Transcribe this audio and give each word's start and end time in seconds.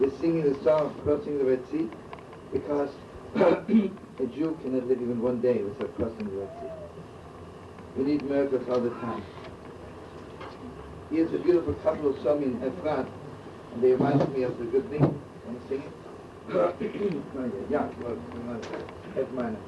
they're 0.00 0.10
singing 0.18 0.50
the 0.50 0.58
song 0.64 0.86
of 0.86 1.04
crossing 1.04 1.36
the 1.36 1.44
Red 1.44 1.62
Sea 1.70 1.90
because 2.54 2.88
a 3.36 3.52
Jew 4.32 4.58
cannot 4.62 4.88
live 4.88 5.02
even 5.02 5.20
one 5.20 5.42
day 5.42 5.62
without 5.62 5.94
crossing 5.94 6.24
the 6.24 6.38
Red 6.38 6.48
Sea. 6.58 6.70
We 7.98 8.04
need 8.04 8.22
miracles 8.22 8.66
all 8.70 8.80
the 8.80 8.88
time. 8.88 9.22
Here's 11.10 11.30
a 11.34 11.38
beautiful 11.38 11.74
couple 11.74 12.08
of 12.08 12.22
songs 12.22 12.44
in 12.44 12.58
Efrat, 12.60 13.06
and 13.74 13.82
they 13.82 13.92
remind 13.92 14.32
me 14.32 14.44
of 14.44 14.58
the 14.58 14.64
good 14.64 14.88
thing. 14.88 15.02
Want 15.02 15.60
to 15.60 15.68
sing 15.68 15.82
it? 15.82 15.92
yeah, 17.70 17.86
well, 18.00 18.16
F 19.18 19.30
minor. 19.32 19.58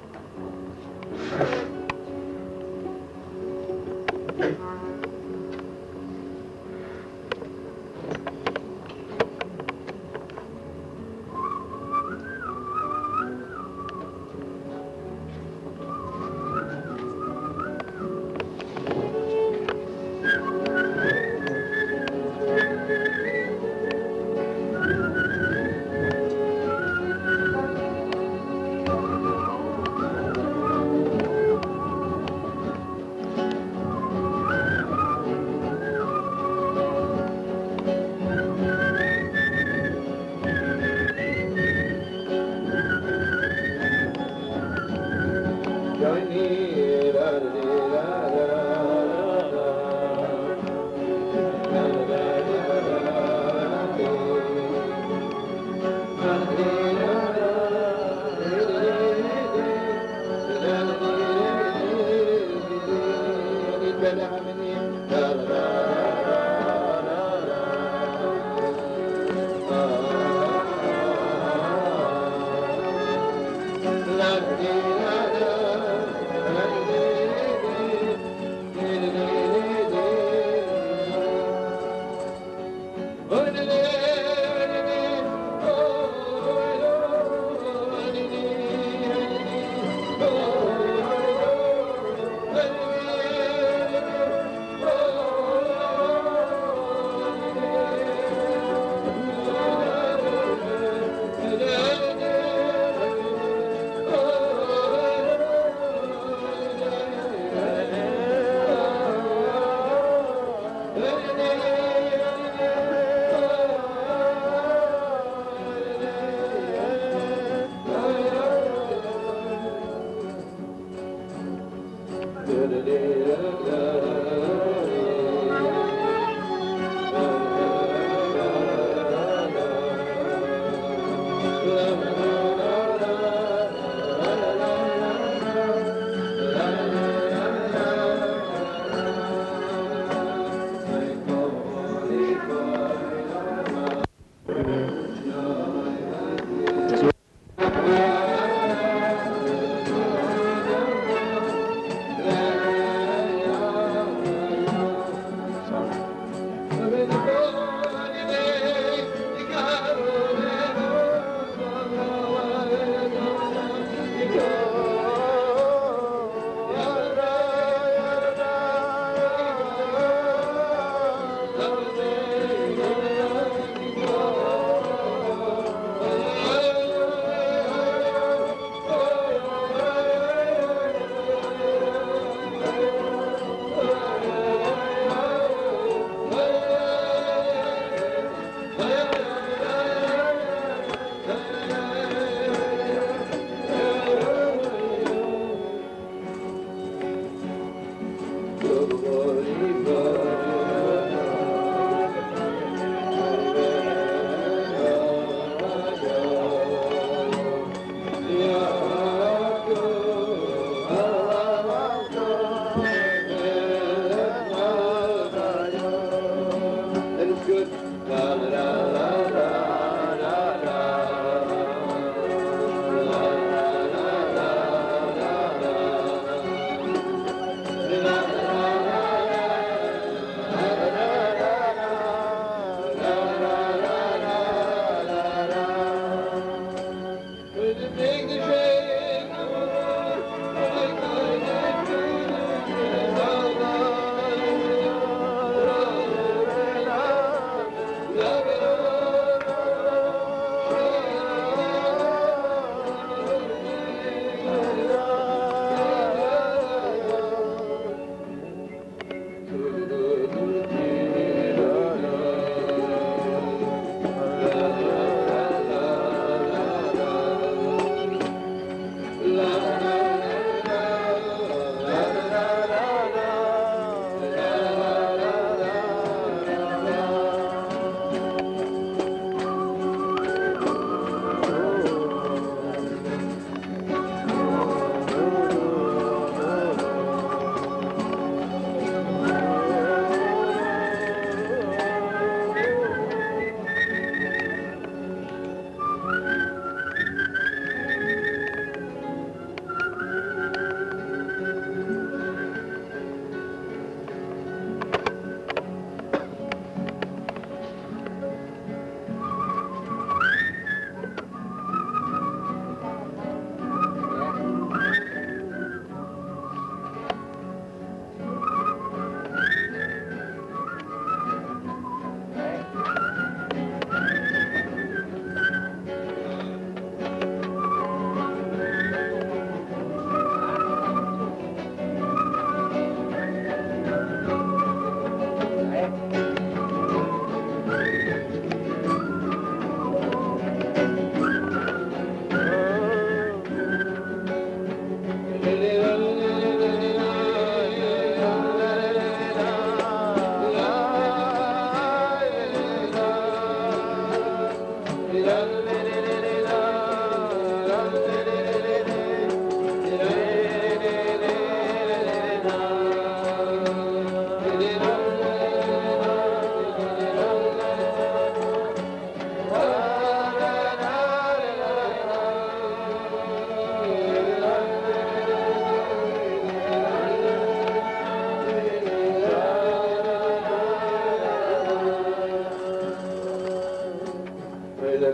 da 122.53 122.67
da 122.67 122.81
da 122.85 123.51
da 123.67 123.92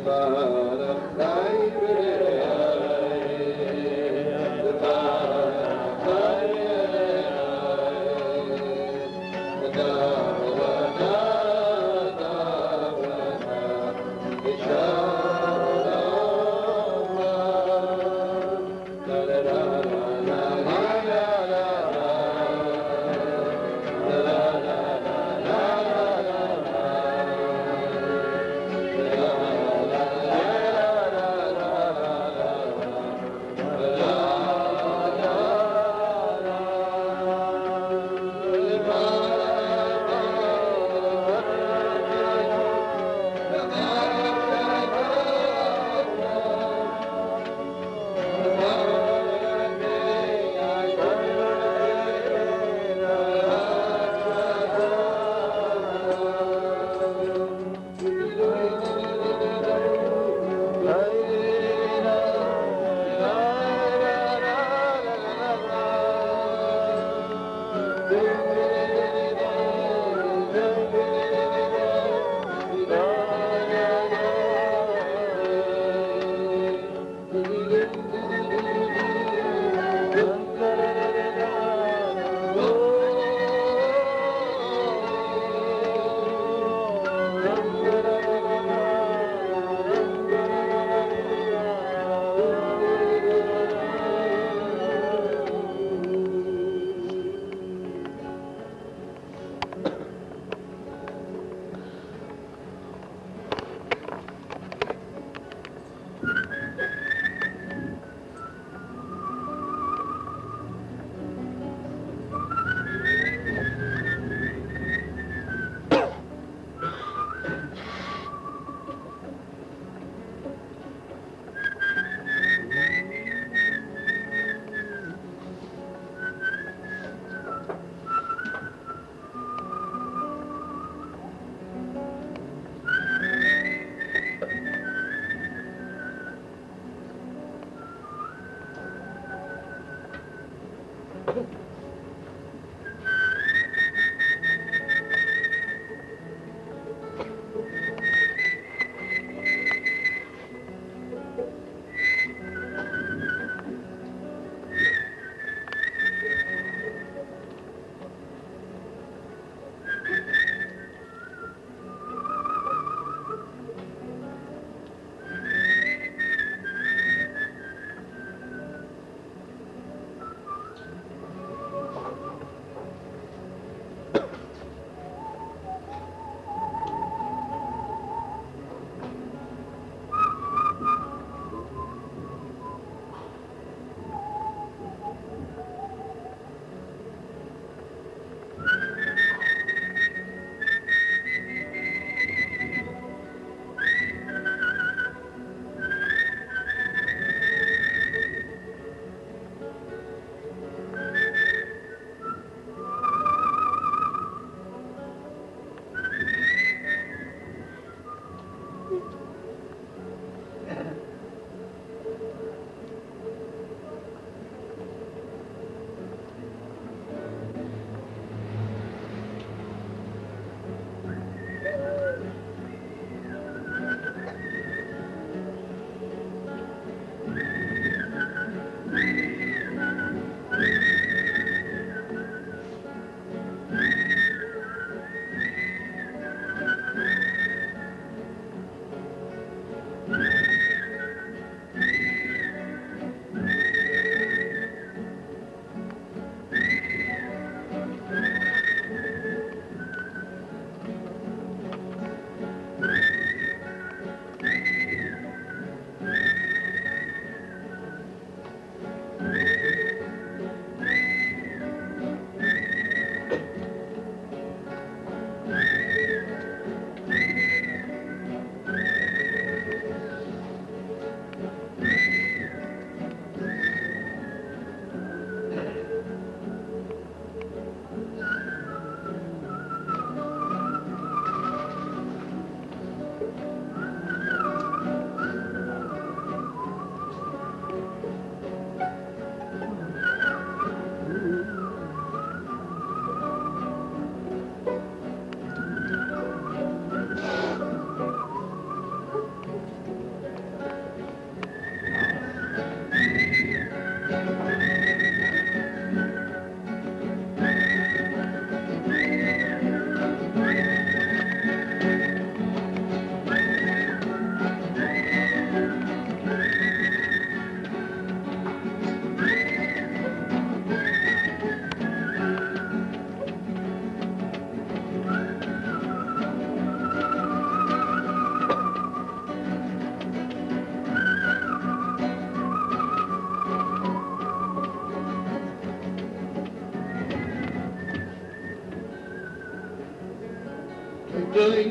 Bye. 0.05 0.57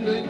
Singing 0.07 0.27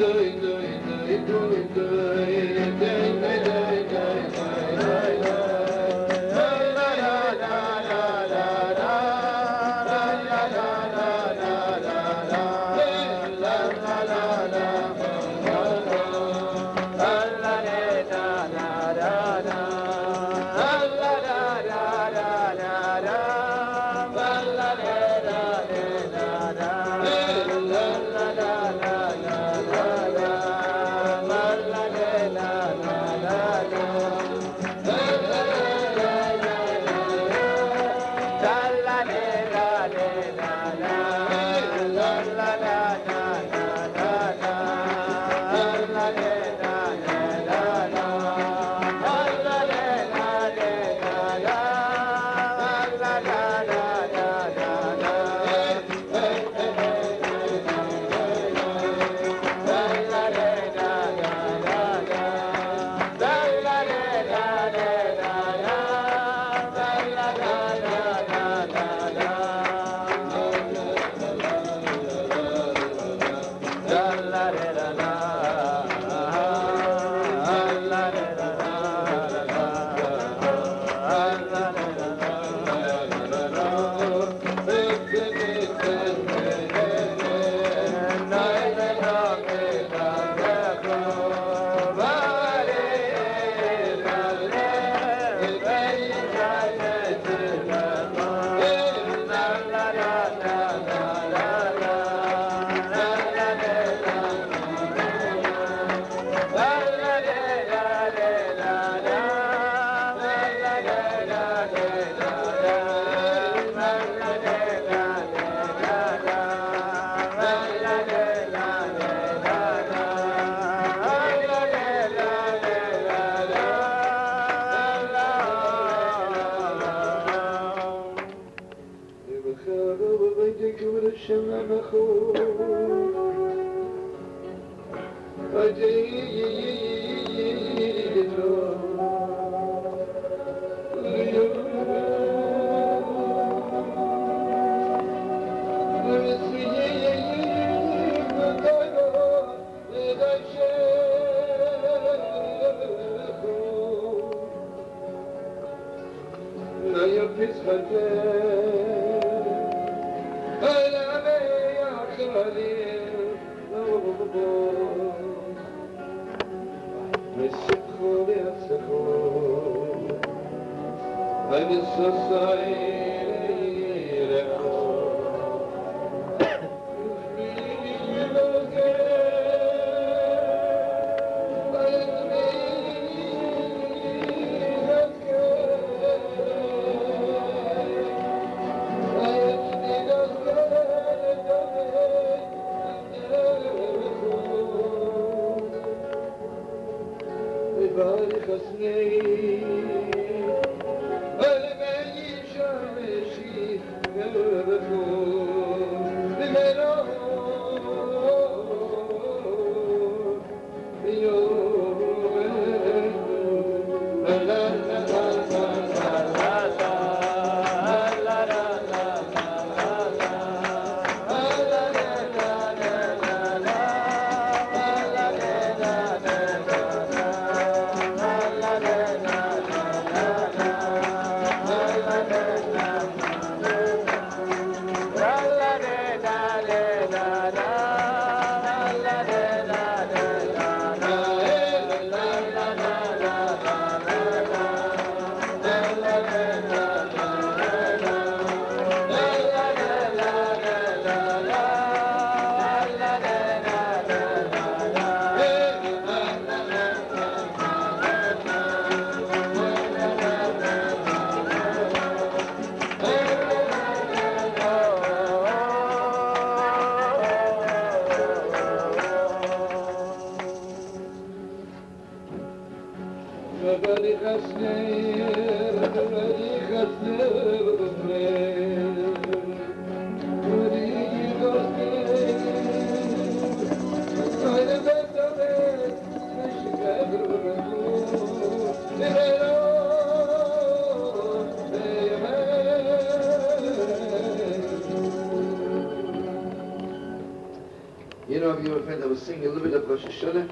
Hashanah 300.18 300.50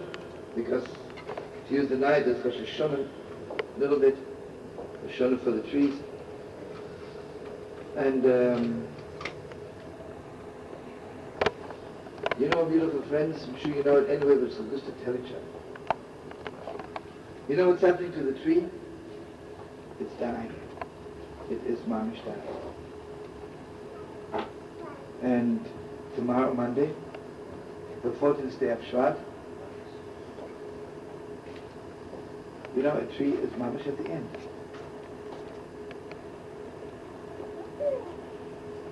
because 0.56 0.84
to 1.68 1.74
use 1.74 1.90
the 1.90 1.98
night 1.98 2.28
as 2.28 2.44
Rosh 2.46 2.56
Hashanah, 2.56 3.08
a 3.76 3.80
little 3.80 4.00
bit 4.00 4.16
Rosh 5.04 5.18
for 5.42 5.52
the 5.52 5.64
trees. 5.70 6.00
And 7.98 8.26
um, 8.26 8.88
you 12.40 12.50
know, 12.50 12.66
beautiful 12.66 13.02
friends, 13.04 13.44
I'm 13.44 13.58
sure 13.60 13.76
you 13.76 13.84
know 13.84 13.98
it 13.98 14.10
anyway, 14.10 14.36
but 14.36 14.46
it's 14.46 14.58
just 14.58 14.86
to 14.86 14.92
tell 15.04 15.16
each 15.16 15.32
other. 15.32 15.42
You 17.48 17.56
know 17.56 17.70
what's 17.70 17.82
happening 17.82 18.12
to 18.14 18.24
the 18.24 18.34
tree? 18.44 18.68
It's 20.00 20.14
dying. 20.20 20.54
It 21.50 21.62
is 21.66 21.80
mamish 21.82 22.20
dying. 22.26 22.42
And 25.22 25.66
tomorrow, 26.16 26.54
Monday, 26.54 26.94
the 28.04 28.10
14th 28.10 28.60
day 28.60 28.70
of 28.70 28.80
Shvat, 28.80 29.18
know, 32.86 32.98
a 32.98 33.18
tree 33.18 33.32
is 33.32 33.50
mamish 33.54 33.88
at 33.88 33.98
the 33.98 34.10
end. 34.10 34.30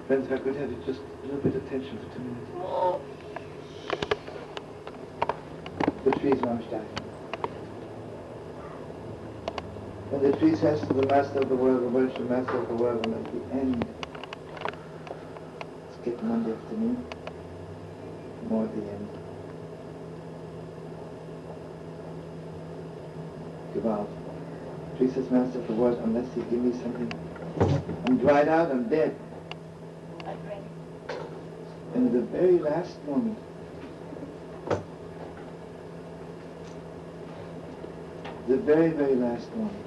Friends, 0.07 0.25
if 0.25 0.33
I 0.33 0.37
could 0.43 0.55
have 0.55 0.71
you 0.71 0.77
just 0.85 0.99
a 0.99 1.25
little 1.25 1.41
bit 1.41 1.55
of 1.55 1.65
attention 1.67 1.97
for 1.97 2.05
two 2.15 2.23
minutes. 2.23 2.49
The 6.05 6.11
tree 6.19 6.31
is 6.31 6.39
mamish 6.39 6.69
dying. 6.71 6.87
And 10.11 10.21
the 10.21 10.37
tree 10.37 10.55
says 10.55 10.81
to 10.87 10.93
the 10.93 11.07
master 11.07 11.39
of 11.39 11.49
the 11.49 11.55
world, 11.55 11.83
the 11.83 11.89
worship 11.89 12.29
master 12.29 12.57
of 12.57 12.67
the 12.67 12.75
world, 12.75 13.05
and 13.05 13.13
at 13.15 13.31
the 13.31 13.55
end, 13.55 13.85
it's 15.89 15.97
getting 16.03 16.27
Monday 16.27 16.51
afternoon, 16.51 17.05
more 18.49 18.65
at 18.65 18.75
the 18.75 18.81
end. 18.81 19.22
Gewalt. 23.73 24.09
Tree 24.97 25.09
says, 25.11 25.29
master 25.31 25.59
of 25.59 25.67
the 25.67 25.73
world, 25.73 25.99
unless 26.03 26.25
you 26.35 26.43
give 26.43 26.61
me 26.61 26.71
something, 26.81 27.11
I'm 28.05 28.17
dried 28.17 28.47
out, 28.47 28.69
I'm 28.69 28.87
dead. 28.89 29.15
And 31.95 32.11
the 32.11 32.21
very 32.21 32.59
last 32.59 33.03
moment, 33.05 33.37
the 38.47 38.57
very, 38.57 38.89
very 38.89 39.15
last 39.15 39.49
moment, 39.55 39.83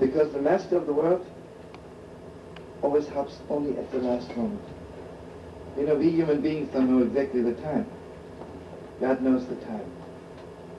because 0.00 0.32
the 0.32 0.40
master 0.40 0.76
of 0.76 0.86
the 0.86 0.92
world 0.92 1.26
always 2.82 3.06
helps 3.08 3.38
only 3.50 3.76
at 3.76 3.90
the 3.90 3.98
last 3.98 4.36
moment. 4.36 4.62
You 5.76 5.86
know, 5.86 5.94
we 5.94 6.10
human 6.10 6.40
beings 6.40 6.72
don't 6.72 6.90
know 6.90 7.04
exactly 7.04 7.42
the 7.42 7.54
time. 7.54 7.86
God 9.00 9.22
knows 9.22 9.46
the 9.46 9.56
time. 9.56 9.90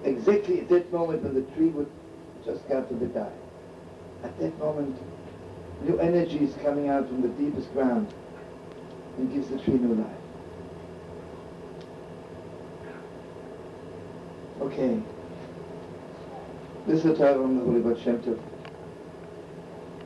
Exactly 0.04 0.62
at 0.62 0.70
that 0.70 0.92
moment 0.92 1.24
when 1.24 1.34
the 1.34 1.42
tree 1.54 1.68
would 1.68 1.90
just 2.50 2.68
got 2.68 2.88
to 2.90 2.96
the 2.96 3.06
die. 3.08 3.32
At 4.24 4.38
that 4.40 4.58
moment, 4.60 4.98
new 5.84 6.00
energy 6.00 6.40
is 6.40 6.56
coming 6.64 6.90
out 6.90 7.08
from 7.08 7.22
the 7.22 7.28
deepest 7.30 7.72
ground 7.74 8.12
and 9.18 9.32
gives 9.32 9.50
the 9.50 9.60
tree 9.60 9.76
new 9.76 9.96
life. 9.96 10.08
Okay. 14.62 15.02
This 16.88 17.00
is 17.00 17.06
a 17.06 17.16
Torah 17.16 17.36
from 17.36 17.60
the 17.60 17.66
Holy 17.66 17.82
Baal 17.82 18.02
Shem 18.02 18.20
Tov. 18.22 18.40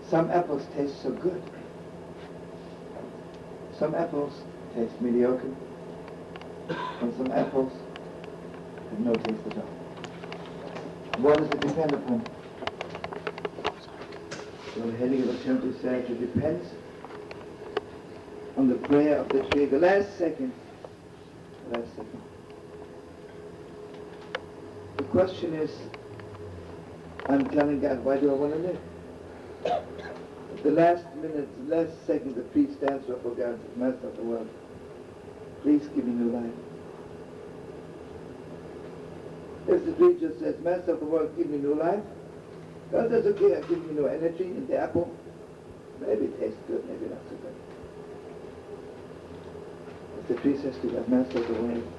Some 0.10 0.30
apples 0.30 0.66
taste 0.76 1.02
so 1.02 1.12
good. 1.12 1.42
Some 3.80 3.96
apples 3.96 4.34
taste 4.76 5.00
mediocre. 5.02 5.56
And 7.02 7.14
some 7.18 7.32
apples 7.32 7.72
have 8.90 9.00
no 9.00 9.14
taste 9.14 9.48
at 9.48 9.58
all. 9.58 9.83
What 11.18 11.40
does 11.40 11.50
it 11.50 11.62
depend 11.62 11.94
upon? 11.94 12.26
So 14.74 14.82
the 14.82 14.98
Shem 14.98 15.62
Tov 15.62 15.82
said 15.82 16.10
it 16.10 16.20
depends 16.20 16.68
on 18.58 18.68
the 18.68 18.76
prayer 18.88 19.20
of 19.20 19.32
the 19.32 19.44
tree. 19.50 19.66
The 19.66 19.78
last 19.78 20.18
second. 20.18 20.52
The 21.70 21.78
last 21.78 21.90
second. 21.96 22.22
The 24.98 25.04
question 25.04 25.54
is, 25.54 25.72
I'm 27.30 27.50
telling 27.52 27.80
God, 27.80 28.04
why 28.04 28.18
do 28.18 28.32
I 28.32 28.34
want 28.34 28.54
to 28.54 28.60
live? 28.60 28.80
The 30.64 30.72
last 30.72 31.06
minute, 31.18 31.48
the 31.70 31.76
last 31.76 32.08
second, 32.08 32.36
the 32.36 32.42
priest 32.42 32.78
stands 32.78 33.10
up 33.10 33.22
for 33.22 33.32
God, 33.32 33.60
the 33.76 33.86
master 33.86 34.08
of 34.08 34.16
the 34.18 34.24
world. 34.24 34.50
Please 35.62 35.88
give 35.96 36.06
me 36.06 36.14
new 36.14 36.32
life. 36.32 36.73
If 39.68 39.86
the 39.86 39.94
priest 39.94 40.20
just 40.22 40.40
says, 40.40 40.56
master 40.64 40.94
of 40.94 41.00
the 41.00 41.06
world, 41.06 41.36
give 41.38 41.50
me 41.50 41.58
new 41.58 41.76
life, 41.76 42.04
God 42.92 43.10
says, 43.10 43.26
okay, 43.26 43.56
I 43.56 43.62
give 43.62 43.80
you 43.80 43.94
new 43.96 44.08
energy 44.08 44.44
in 44.44 44.68
the 44.68 44.78
apple. 44.78 45.10
Maybe 46.00 46.26
it 46.26 46.40
tastes 46.40 46.60
good, 46.68 46.84
maybe 46.88 47.10
not 47.10 47.22
so 47.30 47.36
good. 47.38 47.56
If 50.20 50.28
the 50.28 50.36
priest 50.36 50.64
says 50.64 50.78
to 50.82 50.88
God, 50.88 51.08
master 51.08 51.40
of 51.40 51.48
the 51.48 51.54
world, 51.54 51.94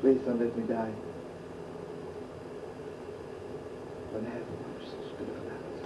please 0.00 0.18
don't 0.26 0.40
let 0.40 0.56
me 0.56 0.64
die. 0.64 0.92
But 4.12 4.22
I 4.22 4.30
have 4.30 4.42
such 4.82 5.16
beautiful 5.18 5.50
apples. 5.54 5.80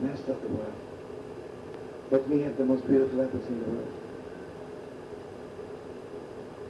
Master 0.00 0.32
of 0.32 0.42
the 0.42 0.48
world, 0.48 0.74
let 2.10 2.28
me 2.28 2.40
have 2.42 2.56
the 2.56 2.64
most 2.64 2.86
beautiful 2.86 3.20
apples 3.20 3.46
in 3.48 3.58
the 3.58 3.68
world. 3.68 3.92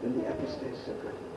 Then 0.02 0.18
the 0.18 0.28
apple 0.28 0.46
taste 0.46 0.86
so 0.86 0.94
good. 0.94 1.27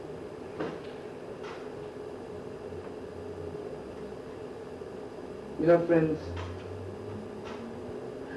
You 5.59 5.67
know, 5.67 5.85
friends, 5.85 6.19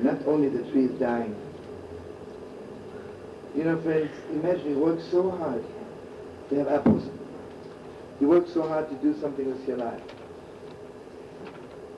not 0.01 0.27
only 0.27 0.51
the 0.51 0.71
tree 0.71 0.85
is 0.85 1.01
dying. 1.01 1.35
You 3.57 3.65
know, 3.65 3.81
friends, 3.81 4.11
imagine 4.31 4.71
you 4.73 4.79
work 4.79 5.01
so 5.11 5.31
hard 5.31 5.65
to 6.51 6.55
have 6.57 6.69
apples. 6.69 7.09
You 8.21 8.29
work 8.29 8.47
so 8.49 8.69
hard 8.69 8.91
to 8.91 8.95
do 8.97 9.19
something 9.21 9.47
with 9.47 9.67
your 9.67 9.79
life. 9.79 10.03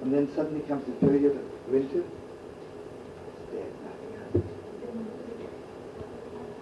And 0.00 0.14
then 0.14 0.32
suddenly 0.36 0.60
comes 0.68 0.86
the 0.86 0.92
period 0.92 1.36
of 1.36 1.42
winter. 1.72 2.04
It's 2.04 3.52
dead, 3.52 3.72
nothing 3.84 4.12
happens. 4.22 4.50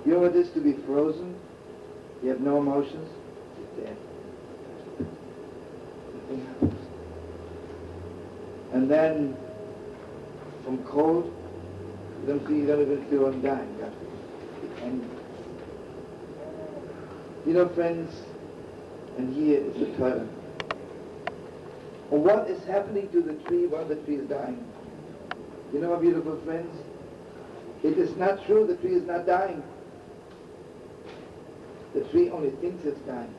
You 0.06 0.12
know 0.12 0.20
what 0.20 0.34
it 0.34 0.36
is 0.36 0.50
to 0.52 0.60
be 0.60 0.72
frozen? 0.86 1.38
You 2.22 2.30
have 2.30 2.40
no 2.40 2.58
emotions? 2.58 3.10
You're. 3.76 3.96
Nothing 6.14 6.46
happens. 6.46 6.86
And 8.72 8.90
then 8.90 9.36
from 10.64 10.82
cold, 10.84 11.32
you 12.20 12.28
don't 12.28 12.46
feel, 12.46 12.56
you 12.56 12.66
don't 12.66 12.82
even 12.82 13.26
I'm 13.26 13.40
dying. 13.42 13.76
And 14.82 15.10
you 17.46 17.52
know, 17.52 17.68
friends, 17.68 18.14
and 19.18 19.34
here 19.34 19.60
is 19.60 19.74
the 19.74 19.96
Torah. 19.96 20.26
What 22.10 22.48
is 22.48 22.64
happening 22.64 23.08
to 23.10 23.20
the 23.20 23.34
tree 23.44 23.66
while 23.66 23.84
the 23.84 23.96
tree 23.96 24.16
is 24.16 24.28
dying? 24.28 24.64
You 25.72 25.80
know, 25.80 25.94
my 25.94 26.00
beautiful 26.00 26.40
friends, 26.44 26.74
it 27.82 27.98
is 27.98 28.16
not 28.16 28.44
true 28.46 28.66
the 28.66 28.76
tree 28.76 28.94
is 28.94 29.06
not 29.06 29.26
dying. 29.26 29.62
The 31.92 32.00
tree 32.04 32.30
only 32.30 32.50
thinks 32.50 32.84
it's 32.84 33.00
dying. 33.00 33.34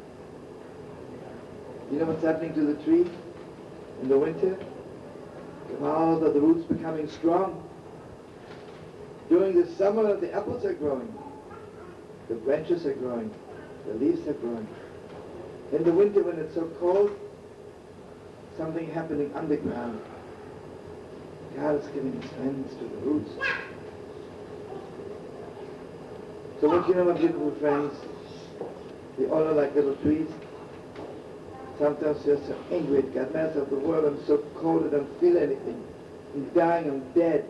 You 1.91 1.99
know 1.99 2.05
what's 2.05 2.23
happening 2.23 2.53
to 2.55 2.61
the 2.61 2.83
tree 2.83 3.05
in 4.01 4.09
the 4.09 4.17
winter? 4.17 4.57
Wow, 5.79 6.19
the, 6.19 6.31
the 6.31 6.39
roots 6.39 6.65
becoming 6.65 7.07
strong. 7.09 7.67
During 9.29 9.59
the 9.59 9.67
summer, 9.75 10.15
the 10.15 10.33
apples 10.33 10.65
are 10.65 10.73
growing. 10.73 11.13
The 12.29 12.35
branches 12.35 12.85
are 12.85 12.93
growing. 12.93 13.33
The 13.87 13.93
leaves 13.93 14.27
are 14.27 14.33
growing. 14.33 14.67
In 15.73 15.83
the 15.83 15.91
winter, 15.91 16.23
when 16.23 16.39
it's 16.39 16.55
so 16.55 16.65
cold, 16.79 17.11
something 18.57 18.89
happening 18.91 19.31
underground. 19.35 20.01
God 21.55 21.81
is 21.81 21.87
giving 21.87 22.19
his 22.21 22.31
hands 22.31 22.73
to 22.75 22.83
the 22.83 22.97
roots. 22.97 23.31
So 26.61 26.69
what 26.69 26.87
you 26.87 26.95
know, 26.95 27.05
my 27.05 27.13
beautiful 27.13 27.51
friends, 27.59 27.93
we 29.17 29.27
all 29.27 29.43
are 29.43 29.53
like 29.53 29.75
little 29.75 29.95
trees. 29.97 30.27
Sometimes 31.79 32.25
you're 32.25 32.37
so 32.37 32.57
angry 32.71 32.99
at 32.99 33.13
God, 33.13 33.33
master 33.33 33.61
of 33.61 33.69
the 33.69 33.75
world, 33.75 34.05
I'm 34.05 34.25
so 34.25 34.37
cold, 34.55 34.87
I 34.87 34.91
don't 34.91 35.19
feel 35.19 35.37
anything. 35.37 35.85
I'm 36.33 36.49
dying, 36.49 36.87
I'm 36.87 37.11
dead. 37.11 37.45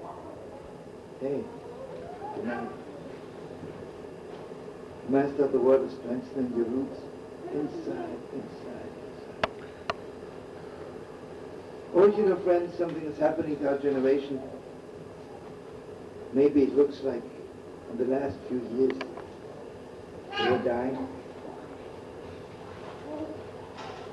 Hey, 1.19 1.43
good 2.35 2.45
night. 2.45 2.69
Master 5.09 5.45
of 5.45 5.51
the 5.51 5.59
world 5.59 5.88
is 5.88 5.97
strengthening 5.99 6.51
your 6.57 6.65
roots 6.65 6.99
inside, 7.53 8.17
inside, 8.33 8.89
inside. 9.05 9.51
Or 11.93 12.09
you 12.09 12.25
know, 12.25 12.38
friends, 12.38 12.75
something 12.77 13.03
is 13.03 13.17
happening 13.19 13.57
to 13.59 13.69
our 13.69 13.77
generation. 13.77 14.41
Maybe 16.33 16.63
it 16.63 16.75
looks 16.75 17.01
like 17.01 17.23
in 17.91 17.97
the 17.97 18.05
last 18.05 18.35
few 18.49 18.59
years, 18.75 18.97
we're 20.39 20.57
dying. 20.63 21.14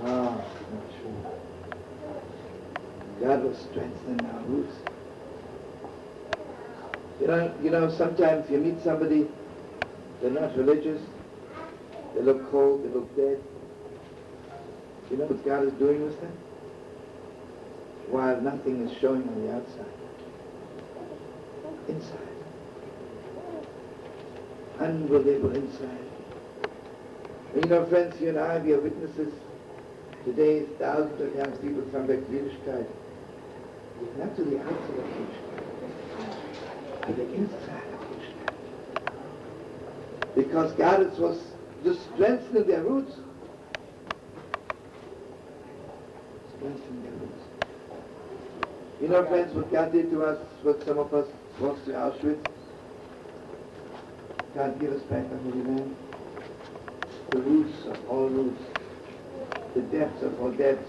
Ah. 0.05 0.45
God 3.21 3.45
will 3.45 3.57
strengthen 3.57 4.27
our 4.27 4.41
roots. 4.43 4.75
You 7.21 7.27
know, 7.29 7.55
you 7.63 7.71
know, 7.71 7.89
sometimes 7.89 8.51
you 8.51 8.59
meet 8.59 8.83
somebody, 8.83 9.29
they're 10.21 10.31
not 10.31 10.57
religious, 10.57 11.01
they 12.17 12.23
look 12.23 12.51
cold, 12.51 12.85
they 12.85 12.89
look 12.89 13.15
dead. 13.15 13.41
You 15.09 15.19
know 15.19 15.27
what 15.27 15.45
God 15.45 15.67
is 15.67 15.73
doing 15.75 16.03
with 16.05 16.21
them? 16.21 16.33
While 18.09 18.41
nothing 18.41 18.89
is 18.89 18.99
showing 18.99 19.23
on 19.23 19.47
the 19.47 19.55
outside. 19.55 19.87
Inside. 21.87 22.19
Unbelievable 24.81 25.55
inside. 25.55 25.99
And 27.55 27.65
you 27.65 27.71
know, 27.71 27.87
friends, 27.87 28.21
you 28.21 28.31
and 28.31 28.39
I, 28.39 28.59
we 28.59 28.73
are 28.73 28.81
witnesses. 28.81 29.33
Today, 30.25 30.67
thousands 30.79 31.21
of 31.21 31.35
young 31.35 31.51
people 31.59 31.83
come 31.91 32.07
back 32.07 32.19
to 32.19 32.25
Yiddishkeit. 32.31 32.87
Not 34.19 34.37
to 34.37 34.45
the 34.45 34.61
outside 34.61 34.99
of 34.99 35.05
Yiddishkeit, 35.05 35.61
to 37.07 37.13
the 37.13 37.35
inside 37.35 37.93
of 37.93 38.01
Yiddishkeit. 38.09 38.55
Because 40.37 40.73
God 40.73 41.19
was 41.19 41.43
just 41.83 42.01
strengthening 42.15 42.67
their 42.69 42.83
roots. 42.83 43.17
Strengthening 46.57 47.03
their 47.03 47.13
roots. 47.13 47.43
You 49.01 49.09
know, 49.09 49.27
friends, 49.27 49.53
what 49.55 49.73
God 49.73 49.91
did 49.93 50.11
to 50.13 50.25
us, 50.25 50.39
what 50.63 50.83
some 50.85 50.99
of 50.99 51.13
us 51.13 51.27
walked 51.59 51.85
to 51.87 51.93
Auschwitz, 51.93 52.39
God 54.55 54.79
give 54.79 54.93
us 54.93 55.03
back 55.03 55.29
the 55.29 55.37
Holy 55.39 55.63
Land. 55.65 55.97
The 57.33 57.39
roots 57.39 57.87
of 57.87 58.09
all 58.09 58.29
roots. 58.29 58.72
The 59.75 59.81
depths 59.83 60.23
of 60.23 60.39
all 60.41 60.51
depths. 60.53 60.89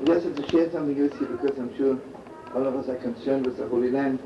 I 0.00 0.04
just 0.06 0.26
have 0.26 0.36
to 0.36 0.50
share 0.50 0.70
something 0.70 0.98
with 0.98 1.20
you 1.20 1.26
because 1.26 1.58
I'm 1.58 1.76
sure 1.76 1.98
all 2.54 2.66
of 2.66 2.74
us 2.76 2.88
are 2.88 2.96
concerned 2.96 3.44
with 3.44 3.58
the 3.58 3.66
Holy 3.68 3.90
Land. 3.90 4.18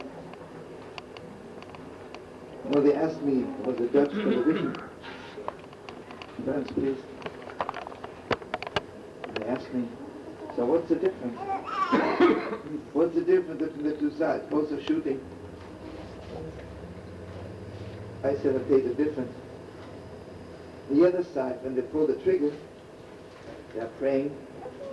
Well, 2.65 2.83
they 2.83 2.95
asked 2.95 3.23
me, 3.23 3.43
was 3.65 3.77
the 3.79 3.87
Dutch 3.87 4.11
for 4.11 4.31
the 4.31 4.43
vision? 4.43 4.81
Please. 6.75 6.99
They 9.35 9.45
asked 9.47 9.73
me, 9.75 9.89
so 10.55 10.65
what's 10.67 10.89
the 10.89 10.95
difference? 10.95 11.39
what's 12.93 13.15
the 13.15 13.23
difference 13.23 13.61
between 13.63 13.85
the 13.85 13.97
two 13.97 14.13
sides? 14.17 14.45
Both 14.49 14.71
are 14.71 14.83
shooting. 14.85 15.21
I 18.23 18.35
said, 18.35 18.69
tell 18.69 18.81
the 18.81 18.95
difference. 18.95 19.35
The 20.91 21.07
other 21.07 21.23
side, 21.23 21.63
when 21.63 21.77
they 21.77 21.83
pull 21.83 22.09
the 22.09 22.17
trigger, 22.17 22.53
they're 23.75 23.87
praying 24.01 24.37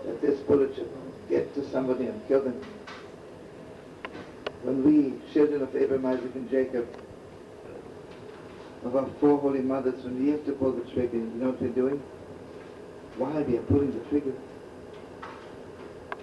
that 0.05 0.21
this 0.21 0.39
bullet 0.41 0.75
should 0.75 0.89
get 1.27 1.53
to 1.55 1.67
somebody 1.71 2.05
and 2.05 2.27
kill 2.27 2.43
them. 2.43 2.63
When 4.61 4.83
we, 4.83 5.33
children 5.33 5.63
of 5.63 5.75
Abraham, 5.75 6.05
Isaac, 6.05 6.35
and 6.35 6.49
Jacob, 6.51 6.87
of 8.85 8.95
our 8.95 9.09
four 9.19 9.39
holy 9.39 9.61
mothers, 9.61 10.03
when 10.03 10.23
we 10.23 10.29
have 10.31 10.45
to 10.45 10.53
pull 10.53 10.71
the 10.71 10.89
trigger, 10.91 11.17
you 11.17 11.31
know 11.35 11.49
what 11.49 11.61
we're 11.61 11.69
doing? 11.69 12.01
While 13.17 13.41
we 13.43 13.57
are 13.57 13.63
pulling 13.63 13.97
the 13.97 14.05
trigger, 14.09 14.33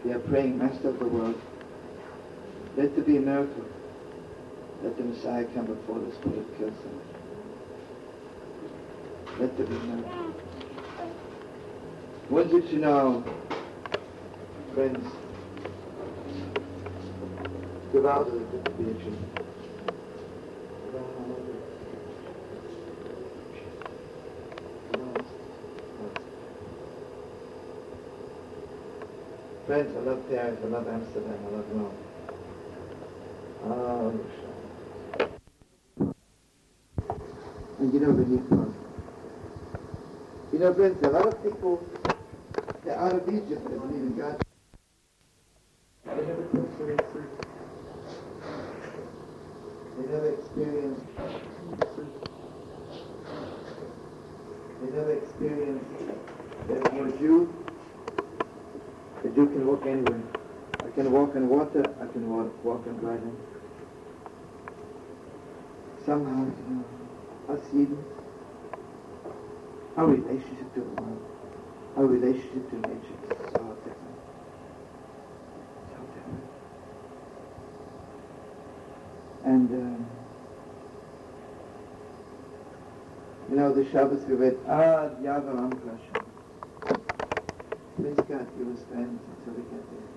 we 0.05 0.13
are 0.13 0.21
praying, 0.21 0.57
Master 0.57 0.91
of 0.91 1.01
the 1.01 1.07
world, 1.07 1.41
let 2.77 2.95
there 2.95 3.05
be 3.05 3.17
a 3.17 3.21
miracle. 3.21 3.65
Let 4.83 4.97
the 4.97 5.05
Messiah 5.05 5.45
come 5.55 5.67
before 5.67 5.99
this 5.99 6.17
bullet 6.19 6.59
kills 6.59 6.75
him. 6.75 7.14
Let 9.41 9.57
there 9.57 9.67
be 9.67 9.75
miracle. 9.75 10.35
What 12.29 12.51
did 12.51 12.65
you 12.71 12.79
know, 12.79 13.25
friends? 14.75 15.07
Geweldige 17.93 18.45
beetje. 18.79 19.13
Friends, 29.67 29.97
I 29.97 30.01
love 30.01 30.29
Paris, 30.29 30.59
I 30.63 30.69
love 30.69 30.87
Amsterdam, 30.89 31.39
I 31.47 31.57
love 31.57 31.69
Rome. 31.73 31.97
Oh, 33.67 34.13
and 37.81 37.95
you 37.95 38.01
know 38.01 38.13
the 38.13 38.25
You 38.25 38.64
know, 40.65 40.75
friends, 40.75 41.03
a 41.03 41.11
lot 41.11 41.27
of 41.27 41.43
people, 41.43 41.85
out 42.89 43.13
of 43.13 43.29
Egypt, 43.29 43.69
they 43.69 43.77
believe 43.77 44.01
in 44.01 44.17
God. 44.17 44.41
They 46.07 46.15
never 46.15 46.49
the 46.53 46.63
They 49.97 50.07
never 50.11 50.31
experienced 50.31 51.05
They 54.81 54.91
never 54.91 55.13
experienced 55.13 55.85
that 56.69 56.87
a 56.87 57.19
Jew, 57.19 57.53
a 59.25 59.29
Jew 59.29 59.47
can 59.47 59.67
walk 59.67 59.87
anywhere. 59.87 60.23
I 60.81 60.91
can 60.91 61.13
walk 61.13 61.35
in 61.35 61.49
water, 61.49 61.95
I 62.01 62.07
can 62.13 62.31
walk, 62.31 62.65
walk 62.65 62.87
in 62.87 62.97
dry 62.99 63.13
land. 63.13 63.37
Somehow, 66.07 66.45
you 66.45 66.75
know, 66.75 67.55
us 67.55 67.61
our 69.97 70.07
relationship 70.07 70.75
to 70.75 70.81
the 70.81 71.03
world, 71.03 71.23
our 71.97 72.05
relationship 72.07 72.69
to 72.71 72.77
nature 72.77 73.19
is 73.23 73.53
so 73.53 73.77
different. 73.85 74.19
So 75.91 75.97
different. 76.15 76.45
And, 79.45 79.71
um, 79.71 80.07
you 83.51 83.57
know, 83.57 83.73
the 83.73 83.85
Shabbos 83.91 84.25
we 84.27 84.35
read, 84.35 84.59
Ah, 84.67 85.11
Yavaram 85.23 85.79
Hashem. 85.85 86.21
Please 87.97 88.21
God, 88.29 88.47
give 88.59 88.69
us 88.75 88.81
strength 88.81 89.23
until 89.39 89.53
we 89.55 89.63
get 89.71 89.85
there. 89.91 90.09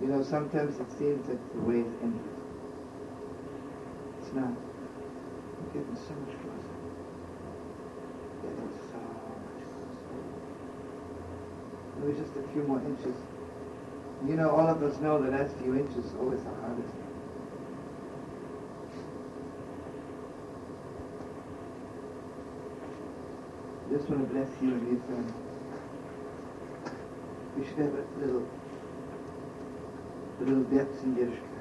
You 0.00 0.08
know, 0.08 0.22
sometimes 0.24 0.80
it 0.80 0.90
seems 0.98 1.28
that 1.28 1.38
the 1.54 1.60
way 1.60 1.80
is 1.80 1.92
endless. 2.02 2.40
It's 4.20 4.32
not. 4.32 4.50
We're 4.50 5.80
getting 5.80 5.94
so 5.94 6.14
much 6.14 6.34
closer. 6.42 6.76
Getting 8.42 8.72
so 8.90 8.98
much 8.98 9.62
closer. 9.70 10.32
Maybe 12.02 12.18
just 12.18 12.36
a 12.36 12.42
few 12.52 12.62
more 12.64 12.80
inches. 12.80 13.14
You 14.26 14.34
know, 14.34 14.50
all 14.50 14.66
of 14.66 14.82
us 14.82 14.98
know 15.00 15.22
the 15.22 15.30
last 15.30 15.54
few 15.56 15.74
inches 15.74 16.04
is 16.04 16.14
always 16.18 16.42
the 16.42 16.50
hardest. 16.50 16.94
just 23.92 24.08
want 24.08 24.26
to 24.26 24.34
bless 24.34 24.48
you 24.62 24.72
and 24.72 24.88
your 24.88 25.00
son. 25.06 25.34
We 27.56 27.64
should 27.66 27.76
have 27.76 27.92
a 27.92 28.04
little, 28.18 28.48
a 30.40 30.44
little 30.44 30.64
depth 30.64 31.04
in 31.04 31.14
Yiddishkeit. 31.14 31.52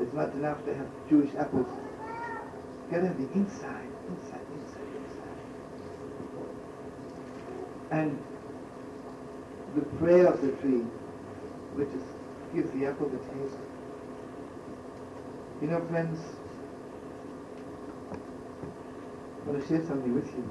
It's 0.00 0.12
not 0.12 0.34
enough 0.34 0.62
to 0.66 0.74
have 0.74 0.86
Jewish 1.08 1.34
apples. 1.34 1.66
You 1.66 2.90
gotta 2.90 3.06
have 3.08 3.16
the 3.16 3.32
inside, 3.32 3.88
inside, 4.10 4.46
inside, 4.52 4.88
inside. 5.00 5.38
And 7.90 8.18
prayer 9.98 10.26
of 10.26 10.40
the 10.40 10.52
tree, 10.62 10.84
which 11.74 11.88
is, 11.88 12.02
gives 12.54 12.70
the 12.72 12.86
apple 12.86 13.08
the 13.08 13.18
taste. 13.18 13.58
You 15.60 15.68
know, 15.68 15.84
friends, 15.86 16.20
I 19.42 19.50
want 19.50 19.62
to 19.62 19.68
share 19.68 19.84
something 19.86 20.14
with 20.14 20.26
you 20.28 20.50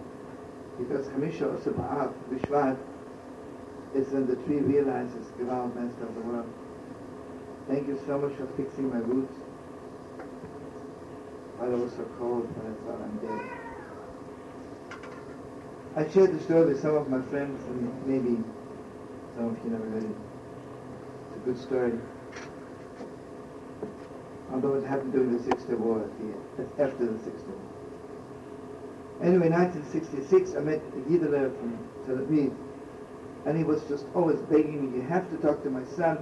because 0.77 1.07
Hamisha 1.07 1.55
Asar 1.59 2.13
Bishvat, 2.31 2.77
is 3.95 4.07
when 4.09 4.25
the 4.25 4.35
tree 4.47 4.59
realizes 4.59 5.27
Gival, 5.37 5.73
Master 5.75 6.05
of 6.05 6.15
the 6.15 6.21
world. 6.21 6.51
Thank 7.67 7.87
you 7.87 7.99
so 8.05 8.17
much 8.17 8.35
for 8.37 8.47
fixing 8.57 8.89
my 8.89 8.97
roots. 8.97 9.33
While 11.57 11.73
it 11.73 11.79
was 11.79 11.91
so 11.91 12.03
cold 12.17 12.49
when 12.57 12.73
I 12.73 12.75
thought 12.83 13.01
I'm 13.05 13.17
dead. 13.21 13.63
I 15.95 16.09
shared 16.11 16.37
the 16.37 16.43
story 16.43 16.65
with 16.73 16.81
some 16.81 16.95
of 16.95 17.07
my 17.07 17.21
friends 17.29 17.63
and 17.65 18.07
maybe 18.07 18.43
some 19.35 19.47
of 19.47 19.63
you 19.63 19.71
never 19.71 19.89
heard 19.89 20.03
it. 20.03 20.15
It's 21.29 21.37
a 21.37 21.45
good 21.45 21.57
story. 21.59 21.93
Although 24.51 24.75
it 24.75 24.85
happened 24.85 25.13
during 25.13 25.35
the 25.35 25.43
Six 25.43 25.63
Day 25.63 25.73
War, 25.73 26.07
the, 26.57 26.63
after 26.83 27.05
the 27.05 27.17
Six 27.23 27.41
Day 27.41 27.49
War. 27.49 27.73
Anyway, 29.23 29.49
1966, 29.49 30.55
I 30.55 30.59
met 30.59 30.81
Yiddler 31.07 31.49
from 31.57 31.79
Tel 32.05 32.17
Aviv, 32.17 32.53
and 33.45 33.57
he 33.57 33.63
was 33.63 33.81
just 33.85 34.05
always 34.13 34.39
begging 34.41 34.91
me, 34.91 34.97
you 34.97 35.03
have 35.03 35.29
to 35.31 35.37
talk 35.37 35.63
to 35.63 35.69
my 35.69 35.83
son. 35.95 36.21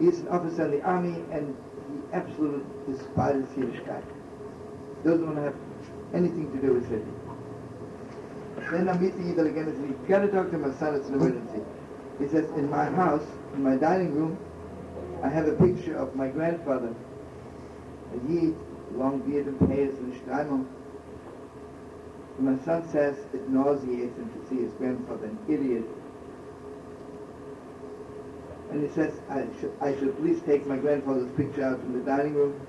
He's 0.00 0.20
an 0.20 0.28
officer 0.28 0.64
in 0.64 0.70
the 0.72 0.82
army, 0.82 1.22
and 1.30 1.56
he 1.92 2.16
absolutely 2.16 2.64
despises 2.92 3.48
Yiddishkeit. 3.56 4.02
Doesn't 5.04 5.24
want 5.24 5.36
to 5.36 5.42
have 5.42 5.56
anything 6.14 6.50
to 6.52 6.66
do 6.66 6.74
with 6.74 6.90
it. 6.90 7.04
Then 8.70 8.88
I 8.88 8.98
meet 8.98 9.16
the 9.16 9.22
Yidel 9.22 9.48
again 9.48 9.68
and 9.68 9.76
says, 9.76 9.88
you 9.88 10.08
got 10.08 10.20
to 10.20 10.28
talk 10.28 10.50
to 10.50 10.58
my 10.58 10.74
son, 10.78 10.94
it's 10.96 11.08
an 11.08 11.14
emergency. 11.14 11.62
He 12.18 12.26
says, 12.28 12.50
in 12.56 12.68
my 12.68 12.86
house, 12.86 13.24
in 13.54 13.62
my 13.62 13.76
dining 13.76 14.12
room, 14.14 14.38
I 15.22 15.28
have 15.28 15.46
a 15.46 15.52
picture 15.52 15.96
of 15.96 16.14
my 16.14 16.28
grandfather, 16.28 16.94
a 18.12 18.32
Yid, 18.32 18.56
long 18.94 19.20
beard 19.20 19.46
and 19.46 19.58
pale 19.60 19.88
and. 19.88 20.66
And 22.38 22.46
my 22.46 22.64
son 22.64 22.88
says 22.90 23.16
it 23.32 23.48
nauseates 23.48 24.16
him 24.16 24.30
to 24.30 24.48
see 24.48 24.62
his 24.62 24.72
grandfather, 24.74 25.26
an 25.26 25.38
idiot. 25.48 25.84
And 28.70 28.86
he 28.86 28.94
says, 28.94 29.14
I 29.28 29.46
should, 29.60 29.72
I 29.80 29.96
should 29.98 30.16
please 30.18 30.40
take 30.42 30.66
my 30.66 30.76
grandfather's 30.76 31.30
picture 31.36 31.64
out 31.64 31.80
from 31.80 31.92
the 31.94 32.04
dining 32.04 32.34
room. 32.34 32.60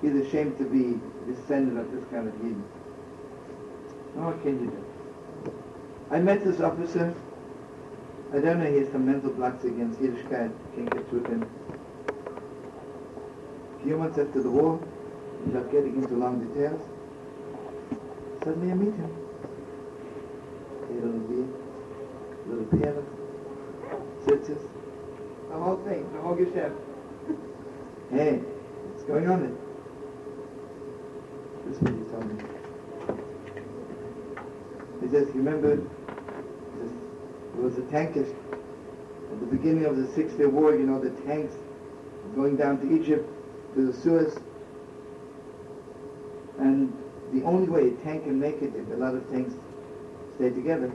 He's 0.00 0.14
ashamed 0.14 0.58
to 0.58 0.64
be 0.64 1.00
descendant 1.30 1.78
of 1.78 1.90
this 1.90 2.04
kind 2.10 2.28
of 2.28 2.34
Yid. 2.44 2.62
what 4.14 4.42
can 4.42 4.60
you 4.60 4.70
do? 4.70 4.84
I 6.10 6.20
met 6.20 6.44
this 6.44 6.60
officer. 6.60 7.14
I 8.34 8.40
don't 8.40 8.58
know, 8.58 8.68
he 8.68 8.78
has 8.78 8.90
some 8.90 9.06
mental 9.06 9.30
blocks 9.30 9.62
against 9.64 10.00
Yiddishkeit. 10.00 10.52
Can't 10.74 10.90
get 10.90 11.08
through 11.08 11.22
him. 11.22 11.48
A 13.78 13.84
few 13.84 13.96
months 13.96 14.18
after 14.18 14.42
the 14.42 14.50
war, 14.50 14.80
without 15.46 15.70
getting 15.70 15.94
into 16.02 16.16
long 16.16 16.44
details, 16.44 16.80
suddenly 18.42 18.72
I 18.72 18.74
meet 18.74 18.92
him. 18.92 19.10
A 20.82 20.92
little 20.94 21.20
beard, 21.20 21.48
little 22.48 22.64
piano, 22.76 23.04
sits 24.26 24.48
the 24.48 25.56
whole 25.56 25.76
thing, 25.84 26.12
the 26.12 26.20
whole 26.20 26.34
geschäft. 26.34 26.76
Hey, 28.10 28.38
what's 28.38 29.04
going 29.04 29.28
on 29.30 29.42
there? 29.42 29.56
This 31.66 31.76
is 31.76 31.82
what 31.82 31.94
he 31.94 32.04
told 32.10 32.26
me. 32.32 32.44
He 35.02 35.08
says, 35.08 35.28
remember, 35.36 35.78
there 37.54 37.64
was 37.64 37.78
a 37.78 37.82
tankish 37.82 38.30
at 39.32 39.40
the 39.40 39.46
beginning 39.46 39.84
of 39.84 39.96
the 39.96 40.06
Six 40.14 40.32
Day 40.34 40.46
War, 40.46 40.74
you 40.74 40.86
know, 40.86 41.00
the 41.00 41.10
tanks 41.22 41.54
going 42.34 42.56
down 42.56 42.78
to 42.80 42.94
Egypt, 42.94 43.28
to 43.74 43.86
the 43.90 44.00
Suez, 44.00 44.38
and 46.58 46.92
the 47.32 47.42
only 47.44 47.68
way 47.68 47.88
a 47.88 47.90
tank 48.04 48.24
can 48.24 48.38
make 48.38 48.62
it 48.62 48.72
if 48.74 48.88
a 48.92 48.96
lot 48.96 49.14
of 49.14 49.28
tanks 49.30 49.54
stay 50.36 50.50
together. 50.50 50.90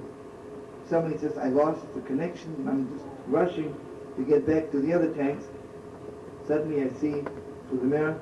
Somebody 0.89 1.17
says, 1.17 1.37
I 1.37 1.47
lost 1.47 1.81
the 1.93 2.01
connection, 2.01 2.65
I'm 2.67 2.89
just 2.93 3.05
rushing 3.27 3.75
to 4.17 4.23
get 4.23 4.47
back 4.47 4.71
to 4.71 4.79
the 4.79 4.93
other 4.93 5.13
tanks. 5.13 5.45
Suddenly 6.47 6.83
I 6.83 6.89
see 6.99 7.21
through 7.69 7.79
the 7.79 7.85
mirror, 7.85 8.19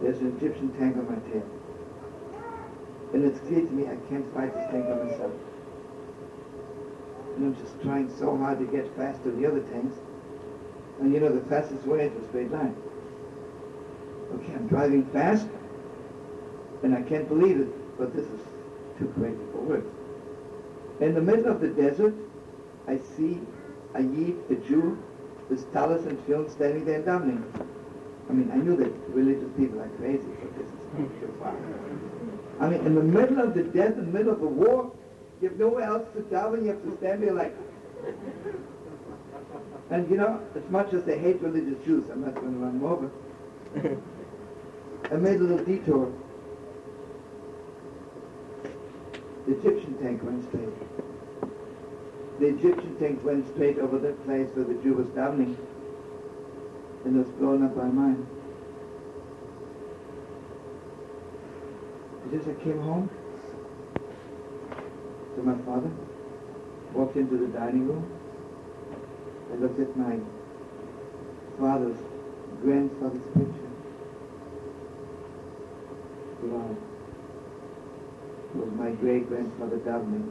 there's 0.00 0.18
an 0.18 0.36
Egyptian 0.36 0.70
tank 0.78 0.96
on 0.96 1.06
my 1.06 1.30
tail. 1.30 1.48
And 3.12 3.24
it's 3.24 3.38
clear 3.46 3.60
to 3.60 3.70
me 3.70 3.84
I 3.84 3.96
can't 4.08 4.26
fight 4.34 4.52
this 4.54 4.70
tank 4.70 4.86
by 4.86 4.94
myself. 5.04 5.32
And 7.36 7.46
I'm 7.46 7.56
just 7.62 7.80
trying 7.82 8.10
so 8.18 8.36
hard 8.36 8.58
to 8.60 8.66
get 8.66 8.94
fast 8.96 9.22
to 9.24 9.30
the 9.30 9.46
other 9.46 9.60
tanks. 9.60 9.96
And 11.00 11.12
you 11.12 11.20
know, 11.20 11.28
the 11.28 11.44
fastest 11.48 11.84
way 11.86 12.06
is 12.06 12.24
a 12.24 12.28
straight 12.28 12.50
line. 12.50 12.76
Okay, 14.34 14.52
I'm 14.54 14.68
driving 14.68 15.04
fast, 15.06 15.46
and 16.82 16.94
I 16.94 17.02
can't 17.02 17.28
believe 17.28 17.60
it, 17.60 17.98
but 17.98 18.14
this 18.14 18.26
is 18.26 18.40
too 18.98 19.12
crazy 19.18 19.42
for 19.52 19.58
words. 19.58 19.86
In 21.00 21.14
the 21.14 21.20
middle 21.20 21.46
of 21.46 21.60
the 21.60 21.68
desert, 21.68 22.14
I 22.86 22.98
see 23.16 23.40
a 23.94 24.02
Yid, 24.02 24.36
a 24.50 24.54
Jew, 24.66 25.02
with 25.48 25.72
talis 25.72 26.06
and 26.06 26.18
tefillin 26.26 26.50
standing 26.50 26.84
there 26.84 27.02
davening. 27.02 27.42
I 28.28 28.32
mean, 28.32 28.50
I 28.52 28.56
knew 28.56 28.76
that 28.76 28.92
religious 29.08 29.50
people 29.56 29.80
are 29.80 29.88
crazy, 29.98 30.24
but 30.40 30.56
this 30.56 30.66
is 30.68 31.20
too 31.20 31.34
far. 31.40 31.54
I 32.60 32.68
mean, 32.68 32.86
in 32.86 32.94
the 32.94 33.02
middle 33.02 33.40
of 33.40 33.54
the 33.54 33.64
desert, 33.64 33.98
in 33.98 34.06
the 34.12 34.18
middle 34.18 34.32
of 34.32 34.42
a 34.42 34.46
war, 34.46 34.92
you 35.40 35.48
have 35.48 35.58
nowhere 35.58 35.84
else 35.84 36.06
to 36.14 36.22
daven, 36.22 36.62
you 36.62 36.68
have 36.68 36.82
to 36.82 36.96
stand 36.96 37.22
there 37.22 37.32
like... 37.32 37.54
And 39.90 40.10
you 40.10 40.16
know, 40.16 40.40
as 40.54 40.68
much 40.70 40.92
as 40.94 41.04
they 41.04 41.18
hate 41.18 41.40
religious 41.40 41.82
Jews, 41.84 42.08
I'm 42.10 42.24
not 42.24 42.34
going 42.34 42.52
to 42.54 42.58
run 42.58 42.78
them 42.78 42.84
over. 42.84 43.10
I 45.10 45.16
made 45.16 45.40
a 45.40 45.44
little 45.44 45.64
detour. 45.64 46.12
The 49.46 49.58
Egyptian 49.58 49.98
tank 49.98 50.22
went 50.22 50.48
straight. 50.48 50.70
The 52.40 52.46
Egyptian 52.46 52.96
tank 52.98 53.24
went 53.24 53.46
straight 53.54 53.78
over 53.78 53.98
that 53.98 54.24
place 54.24 54.48
where 54.54 54.64
the 54.64 54.74
Jew 54.82 54.94
was 54.94 55.06
davening 55.08 55.56
and 57.04 57.18
was 57.18 57.28
blown 57.32 57.64
up 57.64 57.76
by 57.76 57.84
mine. 57.84 58.26
Just 62.32 62.48
I 62.48 62.54
came 62.64 62.80
home 62.80 63.10
to 65.34 65.42
my 65.42 65.56
father, 65.64 65.90
walked 66.92 67.16
into 67.16 67.36
the 67.36 67.48
dining 67.48 67.88
room, 67.88 68.06
I 69.52 69.56
looked 69.56 69.80
at 69.80 69.96
my 69.96 70.18
father's 71.58 71.98
grandfather's 72.62 73.26
picture. 73.34 73.70
Wow. 76.42 76.76
It 78.54 78.56
was 78.56 78.72
my 78.78 78.90
great-grandfather 78.90 79.78
davening, 79.78 80.30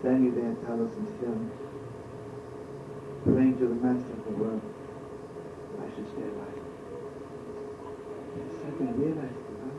standing 0.00 0.34
there 0.34 0.46
in 0.46 0.56
tallis 0.66 0.94
and 0.94 1.08
tefillin, 1.08 1.50
praying 3.24 3.58
to 3.58 3.66
the 3.66 3.74
master 3.74 4.12
of 4.12 4.24
the 4.24 4.30
world. 4.32 4.62
I 5.82 5.84
should 5.94 6.08
stay 6.12 6.22
alive. 6.22 6.62
Second, 8.62 8.88
I 8.88 8.92
realized, 8.92 9.40
wow. 9.56 9.72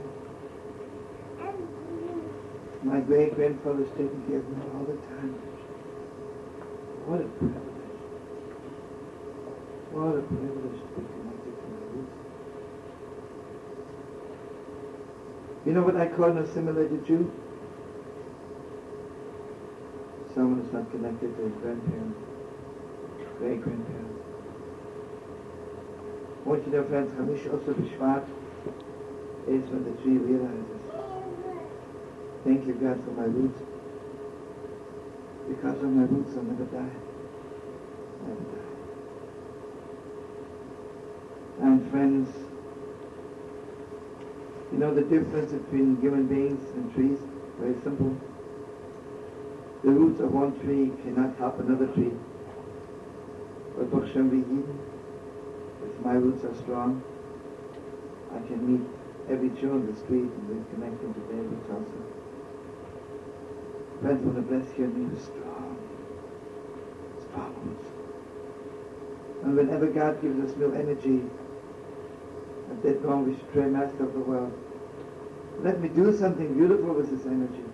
My 2.84 3.00
great-grandfather's 3.00 3.90
taking 3.92 4.24
care 4.28 4.38
of 4.38 4.50
me 4.50 4.64
all 4.76 4.86
the 4.86 4.98
time. 5.08 5.34
What 7.08 7.22
a 7.22 7.24
privilege. 7.26 7.64
What 9.92 10.16
a 10.16 10.22
privilege 10.22 10.80
to 10.82 10.88
be 10.94 11.02
connected 11.08 11.54
to 11.58 11.66
my 11.74 11.82
roots. 11.96 12.18
You 15.66 15.74
know 15.74 15.82
what 15.82 15.98
I 15.98 16.08
call 16.08 16.32
an 16.32 16.38
assimilated 16.38 17.06
Jew? 17.06 17.32
Someone 20.36 20.62
who's 20.62 20.72
not 20.72 20.92
connected 20.92 21.36
to 21.36 21.44
his 21.44 21.54
grandparents, 21.64 22.20
great-grandparents. 23.40 24.22
I 26.46 26.50
want 26.50 26.66
you 26.66 26.72
know, 26.72 26.84
friends, 26.86 27.12
Hamisha 27.14 27.48
Asar 27.60 27.74
Bishvat 27.74 28.24
is 29.48 29.64
when 29.72 29.84
the 29.84 29.92
tree 30.04 30.18
realizes, 30.18 30.80
thank 32.44 32.68
you, 32.68 32.74
God, 32.74 33.04
for 33.04 33.12
my 33.12 33.26
roots. 33.26 33.62
Because 35.48 35.78
of 35.84 35.90
my 35.90 36.04
roots, 36.04 36.36
I'll 36.36 36.44
never 36.44 36.66
die. 36.66 36.96
Never 38.28 38.42
die. 38.42 38.68
And 41.62 41.90
friends, 41.90 42.30
you 44.72 44.78
know 44.78 44.94
the 44.94 45.02
difference 45.02 45.52
between 45.54 46.00
human 46.02 46.28
beings 46.28 46.64
and 46.76 46.94
trees? 46.94 47.20
Very 47.60 47.76
simple. 47.82 48.16
The 49.84 49.92
roots 49.92 50.20
of 50.20 50.32
one 50.34 50.60
tree 50.60 50.92
cannot 51.04 51.38
help 51.38 51.60
another 51.60 51.88
tree. 51.88 52.12
But 53.78 53.92
Bakshem 53.92 54.30
if 55.84 56.06
my 56.06 56.14
roots 56.14 56.44
are 56.44 56.56
strong, 56.56 57.04
I 58.34 58.40
can 58.48 58.60
meet 58.66 58.88
every 59.30 59.50
Jew 59.50 59.72
on 59.72 59.86
the 59.86 59.96
street 59.96 60.28
and 60.28 60.50
then 60.50 60.66
connect 60.74 61.02
them 61.02 61.14
to 61.14 61.20
roots 61.20 61.70
also. 61.70 62.27
Friends, 64.08 64.24
want 64.24 64.38
to 64.38 64.42
bless 64.42 64.78
you 64.78 64.86
and 64.86 65.20
strong, 65.20 65.78
strong. 67.20 67.78
And 69.44 69.58
whenever 69.58 69.88
God 69.88 70.22
gives 70.22 70.50
us 70.50 70.56
new 70.56 70.72
energy, 70.72 71.26
at 72.72 72.84
that 72.84 73.04
moment 73.04 73.28
we 73.28 73.36
should 73.36 73.52
pray, 73.52 73.66
Master 73.66 74.06
of 74.06 74.14
the 74.14 74.20
world, 74.20 74.54
let 75.62 75.82
me 75.82 75.90
do 75.90 76.18
something 76.18 76.54
beautiful 76.54 76.94
with 76.94 77.12
this 77.12 77.26
energy. 77.26 77.66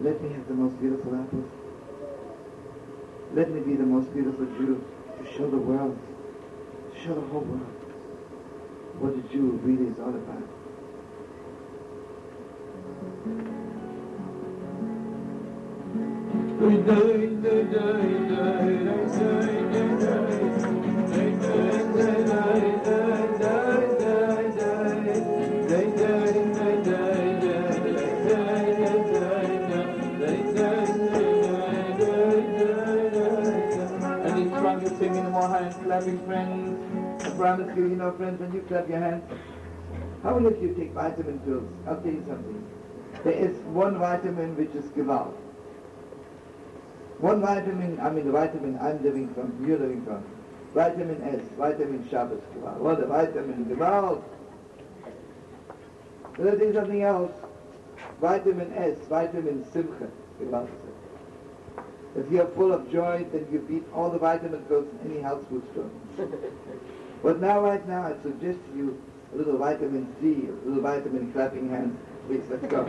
Let 0.00 0.22
me 0.22 0.28
have 0.34 0.46
the 0.46 0.54
most 0.54 0.78
beautiful 0.78 1.12
apples. 1.12 1.50
Let 3.34 3.50
me 3.50 3.58
be 3.58 3.74
the 3.74 3.82
most 3.82 4.14
beautiful 4.14 4.46
Jew 4.46 4.78
to 5.18 5.32
show 5.32 5.50
the 5.50 5.56
world, 5.56 5.98
to 6.94 7.00
show 7.00 7.16
the 7.16 7.26
whole 7.32 7.40
world 7.40 7.74
what 9.00 9.14
a 9.14 9.22
Jew 9.34 9.58
really 9.64 9.90
is 9.90 9.98
all 9.98 10.10
about. 10.10 10.57
Clapping 35.88 36.26
friends, 36.26 37.24
I 37.24 37.30
promise 37.30 37.76
you, 37.76 37.88
you 37.88 37.96
know, 37.96 38.12
friends, 38.12 38.40
when 38.40 38.52
you 38.52 38.60
clap 38.68 38.88
your 38.88 39.00
hands, 39.00 39.24
how 40.22 40.36
if 40.46 40.62
you 40.62 40.74
take 40.74 40.92
vitamin 40.92 41.38
pills? 41.40 41.68
I'll 41.86 41.96
tell 41.96 42.12
you 42.12 42.24
something. 42.28 42.66
There 43.24 43.32
is 43.32 43.56
one 43.72 43.98
vitamin 43.98 44.56
which 44.56 44.74
is 44.74 44.84
Gewalt. 44.92 45.47
One 47.18 47.40
vitamin, 47.40 47.98
I 48.00 48.10
mean 48.10 48.26
the 48.26 48.32
vitamin 48.32 48.78
I'm 48.80 49.02
living 49.02 49.32
from, 49.34 49.64
you're 49.66 49.78
living 49.78 50.04
from. 50.04 50.24
Vitamin 50.74 51.20
S, 51.22 51.40
vitamin 51.56 52.06
Shabbos. 52.08 52.42
What 52.78 53.00
a 53.02 53.06
vitamin 53.06 53.64
Gewalt! 53.64 54.22
Let 56.38 56.52
me 56.52 56.58
tell 56.58 56.68
you 56.68 56.74
something 56.74 57.02
else. 57.02 57.32
Vitamin 58.20 58.72
S, 58.74 58.96
vitamin 59.08 59.66
Simcha. 59.72 60.08
If 62.16 62.30
you're 62.30 62.46
full 62.48 62.72
of 62.72 62.90
joy, 62.92 63.26
then 63.32 63.46
you 63.50 63.60
beat 63.60 63.84
all 63.92 64.10
the 64.10 64.18
vitamin 64.18 64.60
pills 64.62 64.86
in 65.02 65.10
any 65.10 65.20
health 65.20 65.44
food 65.48 65.62
store. 65.72 65.90
but 67.22 67.40
now, 67.40 67.60
right 67.60 67.86
now, 67.88 68.02
I 68.02 68.22
suggest 68.22 68.58
to 68.70 68.76
you 68.76 69.02
a 69.34 69.36
little 69.36 69.58
vitamin 69.58 70.14
C, 70.20 70.48
a 70.48 70.68
little 70.68 70.82
vitamin 70.82 71.32
clapping 71.32 71.68
hands. 71.70 71.98
Please, 72.28 72.42
let's 72.50 72.66
go. 72.66 72.84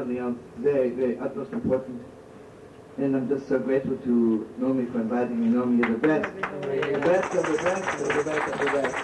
say 0.07 0.33
very, 0.57 0.89
very 0.89 1.17
utmost 1.19 1.51
important. 1.53 2.01
And 2.97 3.15
I'm 3.15 3.27
just 3.27 3.49
so 3.49 3.59
grateful 3.59 3.97
to 3.97 4.47
Nomi 4.59 4.91
for 4.91 5.01
inviting 5.01 5.41
me. 5.41 5.47
Nomi, 5.47 5.79
you're 5.79 5.97
the 5.97 6.07
best. 6.07 6.33
The 6.33 6.99
best 6.99 7.35
of 7.35 7.45
the 7.45 7.57
best 7.63 8.01
of 8.01 8.07
the 8.07 8.23
best 8.23 8.53
of 8.53 8.59
the 8.59 8.65
best. 8.65 8.95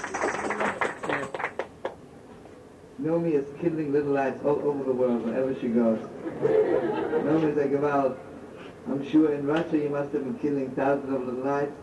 Nomi 3.02 3.34
is 3.34 3.46
kindling 3.60 3.92
little 3.92 4.14
lights 4.14 4.42
all 4.46 4.62
over 4.64 4.84
the 4.84 4.94
world 4.94 5.26
wherever 5.26 5.54
she 5.60 5.68
goes. 5.68 6.00
Nomi 6.40 7.52
is 7.52 7.58
like 7.58 7.74
about, 7.74 8.20
I'm 8.88 9.10
sure 9.10 9.34
in 9.34 9.46
Russia 9.46 9.78
you 9.78 9.90
must 9.90 10.14
have 10.14 10.24
been 10.24 10.40
killing 10.40 10.72
thousands 10.72 11.14
of 11.14 11.26
little 11.26 11.44
lights. 11.44 11.74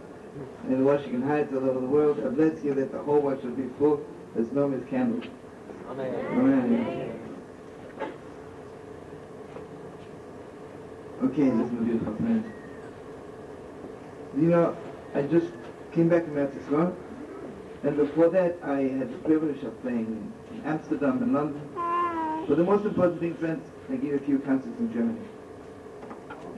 And 0.65 0.75
in 0.75 0.85
Washington 0.85 1.23
Heights 1.23 1.53
all 1.53 1.69
over 1.69 1.81
the 1.81 1.87
world. 1.87 2.23
I 2.25 2.29
bless 2.29 2.63
you 2.63 2.73
that 2.75 2.93
the 2.93 2.99
whole 2.99 3.21
world 3.21 3.41
should 3.43 3.57
be 3.57 3.69
full 3.79 4.01
as 4.39 4.47
Nomi's 4.49 4.89
candles. 4.89 5.25
Amen. 5.91 6.15
Amen. 6.33 7.18
Okay, 11.29 11.43
listen, 11.43 11.81
my 11.81 11.85
beautiful 11.85 12.15
friends. 12.15 12.47
You 14.35 14.49
know, 14.49 14.77
I 15.15 15.23
just 15.23 15.53
came 15.93 16.09
back 16.09 16.25
from 16.25 16.37
Mexico, 16.37 16.97
and 17.83 17.97
before 17.99 18.31
that 18.31 18.57
I 18.65 18.81
had 18.81 19.13
the 19.13 19.19
privilege 19.19 19.63
of 19.63 19.79
playing 19.83 20.33
in 20.51 20.63
Amsterdam 20.65 21.23
and 21.23 21.35
London. 21.35 21.61
But 22.49 22.57
the 22.57 22.65
most 22.65 22.87
important 22.87 23.21
thing, 23.21 23.35
friends, 23.35 23.69
I 23.91 23.97
gave 23.97 24.15
a 24.15 24.19
few 24.21 24.39
concerts 24.39 24.79
in 24.79 24.91
Germany. 24.91 25.21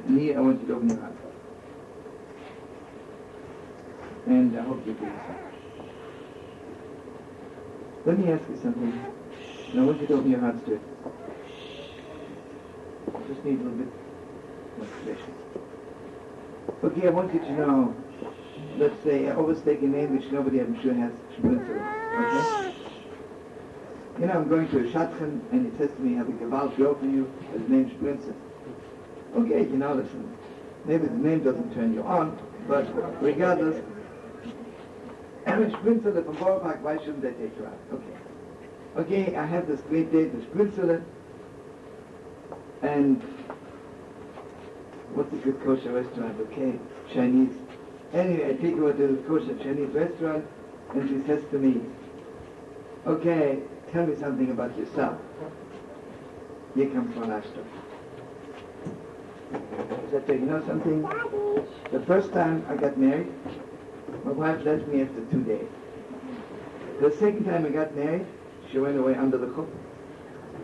And 0.07 0.21
here 0.21 0.39
I 0.39 0.41
want 0.41 0.61
you 0.61 0.68
to 0.68 0.75
open 0.77 0.89
your 0.89 1.01
heart. 1.01 1.16
And 4.27 4.57
I 4.57 4.62
hope 4.62 4.87
you 4.87 4.93
do 4.93 5.01
so. 5.01 5.35
Let 8.07 8.18
me 8.21 8.31
ask 8.31 8.49
you 8.49 8.57
something. 8.62 9.05
And 9.73 9.81
I 9.81 9.85
want 9.85 10.01
you 10.01 10.07
to 10.07 10.14
open 10.14 10.31
your 10.31 10.41
hearts 10.41 10.64
to 10.66 10.75
it. 10.75 10.81
Just 13.27 13.45
need 13.45 13.59
a 13.59 13.62
little 13.64 13.79
bit 13.79 13.99
Okay, 16.83 17.07
I 17.07 17.11
want 17.11 17.35
you 17.35 17.41
to 17.41 17.53
know, 17.53 17.95
let's 18.78 19.03
say, 19.05 19.28
I 19.28 19.35
always 19.35 19.61
take 19.62 19.83
a 19.83 19.87
name 19.87 20.16
which 20.16 20.31
nobody 20.33 20.61
I'm 20.61 20.81
sure 20.83 20.95
has. 20.95 21.12
Okay? 21.39 22.47
You 24.18 24.26
know, 24.26 24.33
I'm 24.33 24.49
going 24.49 24.68
to 24.68 24.78
a 24.78 24.85
Shatchen 24.85 25.41
and 25.53 25.70
he 25.70 25.78
says 25.78 25.91
to 25.91 26.01
me, 26.01 26.14
I 26.14 26.18
have 26.18 26.28
a 26.28 26.33
Gewalt 26.33 26.76
girl 26.76 26.95
for 26.95 27.07
you, 27.07 27.31
his 27.53 27.68
name's 27.68 27.93
Sprinter. 27.93 28.35
Okay, 29.37 29.61
you 29.61 29.76
know, 29.76 29.95
listen, 29.95 30.37
maybe 30.85 31.07
the 31.07 31.14
name 31.14 31.45
doesn't 31.45 31.74
turn 31.74 31.95
you 31.95 32.03
on, 32.03 32.39
but 32.66 32.87
regardless, 33.22 33.85
I'm 35.47 35.70
Sprinter 35.70 36.22
from 36.22 36.37
Park, 36.37 36.83
why 36.83 36.99
shouldn't 36.99 37.24
I 37.24 37.33
take 37.33 37.57
you 37.59 37.66
out? 37.66 37.78
Okay. 37.93 38.16
Okay, 38.97 39.37
I 39.37 39.47
have 39.47 39.68
this 39.68 39.81
great 39.83 40.11
date 40.12 40.33
with 40.33 40.45
Sprinter, 40.51 41.05
and 42.83 43.22
what's 45.21 45.35
a 45.35 45.37
good 45.37 45.62
kosher 45.62 45.93
restaurant? 45.93 46.41
Okay, 46.41 46.79
Chinese. 47.12 47.53
Anyway, 48.14 48.49
I 48.49 48.53
take 48.55 48.77
her 48.77 48.93
to 48.93 49.07
this 49.07 49.27
kosher 49.27 49.55
Chinese 49.62 49.91
restaurant, 49.93 50.47
and 50.95 51.09
she 51.09 51.27
says 51.27 51.43
to 51.51 51.59
me, 51.59 51.83
okay, 53.07 53.59
tell 53.93 54.07
me 54.07 54.16
something 54.16 54.51
about 54.51 54.77
yourself. 54.79 55.21
Here 56.75 56.89
comes 56.89 57.12
from 57.14 57.31
Ashton. 57.31 57.66
I 59.53 60.11
said 60.11 60.25
you 60.29 60.47
know 60.47 60.64
something? 60.66 61.03
The 61.93 62.01
first 62.07 62.33
time 62.33 62.64
I 62.71 62.77
got 62.77 62.97
married, 62.97 63.31
my 64.25 64.33
wife 64.33 64.64
left 64.64 64.89
me 64.89 65.03
after 65.03 65.21
two 65.31 65.43
days. 65.43 65.68
The 67.03 67.11
second 67.18 67.45
time 67.45 67.66
I 67.66 67.68
got 67.68 67.95
married, 67.95 68.27
she 68.73 68.79
went 68.79 68.97
away 68.97 69.16
under 69.16 69.37
the 69.37 69.49
hook. 69.49 69.68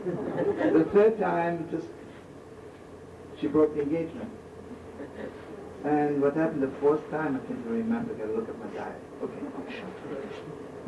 The 0.07 0.85
third 0.95 1.19
time, 1.21 1.69
just 1.71 1.89
she 3.39 3.49
broke 3.49 3.75
the 3.75 3.83
engagement. 3.83 4.31
And 5.87 6.21
what 6.21 6.35
happened 6.35 6.65
the 6.65 6.71
fourth 6.81 7.09
time, 7.13 7.37
I 7.37 7.47
can't 7.47 7.65
remember. 7.65 8.13
I 8.13 8.19
gotta 8.19 8.33
look 8.33 8.49
at 8.49 8.59
my 8.59 8.67
diary. 8.75 8.99
Okay. 9.23 9.39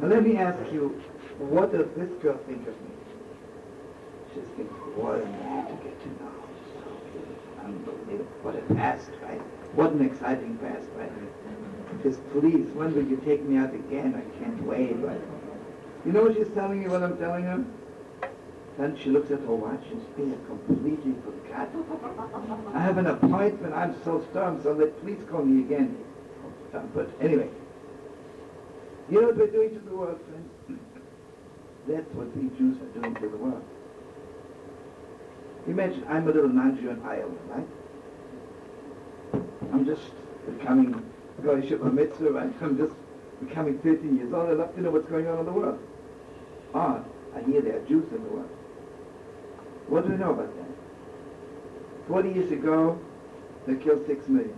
Now 0.01 0.09
let 0.09 0.24
me 0.24 0.36
ask 0.36 0.59
you, 0.72 1.01
what 1.38 1.70
does 1.70 1.86
this 1.96 2.11
girl 2.20 2.36
think 2.49 2.66
of 2.66 2.74
me? 2.82 2.90
She's 4.34 4.42
thinking, 4.57 4.66
what 4.99 5.22
a 5.22 5.24
man 5.24 5.66
to 5.68 5.84
get 5.84 6.03
to 6.03 6.09
know. 6.18 6.34
So 6.82 7.64
unbelievable. 7.64 8.26
What 8.42 8.57
a 8.57 8.74
past, 8.74 9.11
right? 9.22 9.40
What 9.76 9.92
an 9.92 10.05
exciting 10.05 10.59
past, 10.59 10.88
right? 10.96 11.12
Just 12.03 12.18
please, 12.32 12.66
when 12.74 12.92
will 12.92 13.07
you 13.07 13.22
take 13.24 13.44
me 13.44 13.57
out 13.57 13.72
again? 13.72 14.18
I 14.18 14.42
can't 14.42 14.61
wait, 14.64 14.96
right? 14.96 15.20
You 16.05 16.11
know 16.11 16.22
what 16.22 16.34
she's 16.34 16.49
telling 16.55 16.80
me, 16.80 16.88
what 16.88 17.05
I'm 17.05 17.16
telling 17.18 17.44
her? 17.44 17.64
Then 18.79 18.97
she 18.97 19.11
looks 19.11 19.31
at 19.33 19.41
her 19.41 19.55
watch 19.55 19.83
and 19.91 20.01
says, 20.16 20.39
I 20.39 20.47
completely 20.47 21.14
forgot. 21.24 21.68
I 22.74 22.81
have 22.81 22.97
an 22.97 23.09
appointment. 23.09 23.74
I'm 23.74 23.97
so 24.05 24.24
stormed, 24.31 24.62
so 24.62 24.72
let 24.72 25.01
please 25.03 25.18
call 25.29 25.45
me 25.45 25.64
again. 25.64 25.99
But 26.95 27.11
anyway, 27.20 27.51
you 29.11 29.20
know 29.20 29.26
what 29.29 29.37
we're 29.37 29.49
doing 29.49 29.70
to 29.70 29.81
the 29.81 29.97
world, 29.97 30.20
friends? 30.29 30.81
That's 31.89 32.14
what 32.14 32.37
we 32.37 32.51
Jews 32.57 32.76
are 32.81 33.01
doing 33.01 33.14
to 33.16 33.29
the 33.29 33.37
world. 33.37 33.64
Imagine 35.66 36.05
I'm 36.09 36.29
a 36.29 36.31
little 36.31 36.49
non-Jew 36.49 36.91
in 36.91 37.03
Iowa, 37.03 37.35
right? 37.49 37.66
I'm 39.72 39.85
just 39.87 40.12
becoming, 40.47 41.05
going 41.43 41.66
to 41.66 41.79
my 41.79 41.91
mitzvah, 41.91 42.31
right? 42.31 42.53
I'm 42.62 42.76
just 42.79 42.95
becoming 43.41 43.79
13 43.81 44.16
years 44.18 44.33
old. 44.33 44.51
I'd 44.51 44.57
love 44.57 44.72
to 44.76 44.81
know 44.81 44.91
what's 44.91 45.09
going 45.09 45.26
on 45.26 45.41
in 45.41 45.47
the 45.47 45.53
world. 45.53 45.81
Ah, 46.74 47.03
I 47.35 47.43
hear 47.43 47.61
there 47.61 47.76
are 47.76 47.87
Jews 47.87 48.07
in 48.12 48.22
the 48.22 48.31
world. 48.31 48.51
What 49.89 50.05
do 50.05 50.12
we 50.12 50.18
know 50.18 50.32
about 50.32 50.55
that? 50.57 50.66
40 52.09 52.30
years 52.30 52.53
ago, 52.53 52.99
they 53.66 53.74
killed 53.76 54.07
6 54.07 54.28
million. 54.28 54.57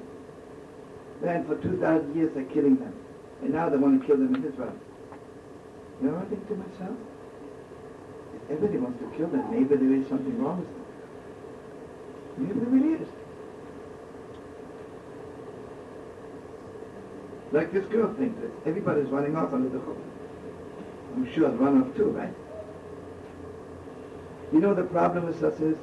Then 1.23 1.45
for 1.47 1.57
2,000 1.57 2.15
years 2.15 2.33
they're 2.35 2.45
killing 2.45 2.77
them. 2.77 2.95
And 3.43 3.53
now 3.53 3.69
they 3.69 3.77
want 3.77 4.01
to 4.01 4.07
kill 4.07 4.17
them 4.17 4.35
in 4.35 4.45
Israel. 4.45 4.75
You 6.01 6.09
know, 6.09 6.15
what 6.15 6.27
I 6.27 6.29
think 6.29 6.49
to 6.49 6.55
myself, 6.55 6.97
if 8.35 8.51
everybody 8.51 8.79
wants 8.79 8.99
to 9.01 9.17
kill 9.17 9.29
them, 9.29 9.51
maybe 9.51 9.77
there 9.77 9.93
is 9.93 10.09
something 10.09 10.43
wrong 10.43 10.61
with 10.61 10.69
them. 10.69 10.81
Maybe 12.39 12.61
there 12.61 12.69
really 12.69 13.03
is. 13.03 13.09
Like 17.53 17.73
this 17.73 17.85
girl 17.87 18.15
thinks 18.15 18.41
that 18.41 18.51
everybody's 18.69 19.09
running 19.09 19.37
off 19.37 19.53
under 19.53 19.69
the 19.69 19.79
hook. 19.79 19.99
I'm 21.15 21.33
sure 21.35 21.49
I'd 21.49 21.59
run 21.59 21.83
off 21.83 21.97
too, 21.97 22.11
right? 22.11 22.33
You 24.53 24.61
know 24.61 24.75
the 24.75 24.85
problem 24.85 25.27
with 25.27 25.43
us 25.43 25.61
is 25.61 25.77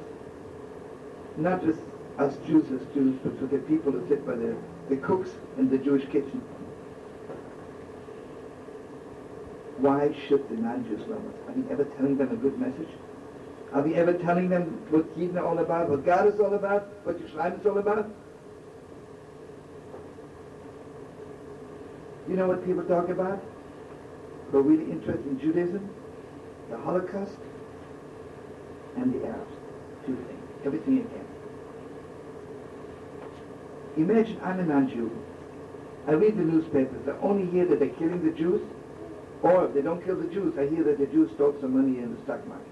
not 1.36 1.64
just 1.64 1.80
us 2.18 2.36
Jews 2.46 2.64
as 2.72 2.86
Jews, 2.94 3.18
but 3.22 3.38
for 3.38 3.46
the 3.46 3.58
people 3.58 3.92
who 3.92 4.06
sit 4.08 4.26
by 4.26 4.34
the, 4.34 4.56
the 4.90 4.96
cooks 4.96 5.30
in 5.56 5.70
the 5.70 5.78
Jewish 5.78 6.04
kitchen. 6.06 6.42
Why 9.78 10.14
should 10.26 10.48
the 10.48 10.56
non-Jews 10.56 11.06
love 11.08 11.24
us? 11.24 11.34
Are 11.48 11.52
we 11.52 11.70
ever 11.70 11.84
telling 11.84 12.16
them 12.18 12.32
a 12.32 12.36
good 12.36 12.58
message? 12.58 12.88
Are 13.72 13.82
we 13.82 13.94
ever 13.94 14.12
telling 14.14 14.48
them 14.48 14.64
what 14.90 15.16
Yidden 15.16 15.40
all 15.40 15.58
about, 15.58 15.88
what 15.88 16.04
God 16.04 16.26
is 16.26 16.40
all 16.40 16.54
about, 16.54 16.88
what 17.04 17.18
Yerushalayim 17.20 17.60
is 17.60 17.66
all 17.66 17.78
about? 17.78 18.10
You 22.28 22.36
know 22.36 22.48
what 22.48 22.66
people 22.66 22.82
talk 22.84 23.08
about? 23.08 23.42
Who 24.50 24.58
are 24.58 24.62
really 24.62 24.90
interested 24.90 25.26
in 25.26 25.38
Judaism? 25.38 25.88
The 26.70 26.78
Holocaust 26.78 27.36
and 29.02 29.14
the 29.14 29.26
Arabs. 29.26 29.52
Two 30.06 30.16
things. 30.16 30.48
Everything 30.64 30.98
again. 30.98 31.24
Imagine 33.96 34.40
I'm 34.42 34.60
a 34.60 34.64
non-Jew. 34.64 35.10
I 36.06 36.12
read 36.12 36.36
the 36.36 36.42
newspapers. 36.42 37.08
I 37.08 37.12
only 37.24 37.50
hear 37.50 37.66
that 37.66 37.80
they're 37.80 37.88
killing 37.88 38.24
the 38.24 38.32
Jews. 38.32 38.62
Or 39.42 39.66
if 39.66 39.74
they 39.74 39.82
don't 39.82 40.04
kill 40.04 40.16
the 40.16 40.26
Jews, 40.28 40.58
I 40.58 40.66
hear 40.66 40.82
that 40.84 40.98
the 40.98 41.06
Jews 41.06 41.30
stole 41.34 41.54
some 41.60 41.76
money 41.76 41.98
in 41.98 42.14
the 42.14 42.22
stock 42.22 42.40
market. 42.46 42.66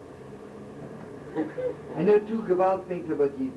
I 1.97 2.03
know 2.03 2.18
two 2.18 2.43
gewalt 2.49 2.89
things 2.89 3.11
about 3.11 3.39
Yidden. 3.39 3.53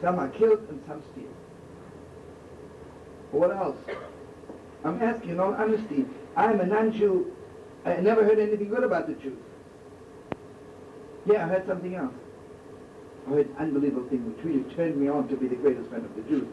Some 0.00 0.18
are 0.18 0.28
killed 0.28 0.60
and 0.68 0.82
some 0.86 1.02
steal. 1.12 1.30
What 3.30 3.50
else? 3.56 3.76
I'm 4.84 5.00
asking 5.00 5.30
in 5.30 5.40
all 5.40 5.54
honesty. 5.54 6.04
I'm 6.36 6.60
a 6.60 6.66
non-Jew. 6.66 7.34
I 7.84 7.96
never 7.96 8.24
heard 8.24 8.38
anything 8.38 8.68
good 8.68 8.84
about 8.84 9.06
the 9.06 9.14
Jews. 9.14 9.38
Yeah, 11.26 11.44
I 11.44 11.48
heard 11.48 11.66
something 11.66 11.94
else. 11.94 12.14
I 13.26 13.30
heard 13.30 13.46
an 13.46 13.56
unbelievable 13.58 14.08
thing 14.08 14.24
which 14.32 14.44
really 14.44 14.64
turned 14.74 14.96
me 14.96 15.08
on 15.08 15.28
to 15.28 15.36
be 15.36 15.46
the 15.46 15.56
greatest 15.56 15.88
friend 15.88 16.04
of 16.04 16.14
the 16.16 16.22
Jews. 16.22 16.48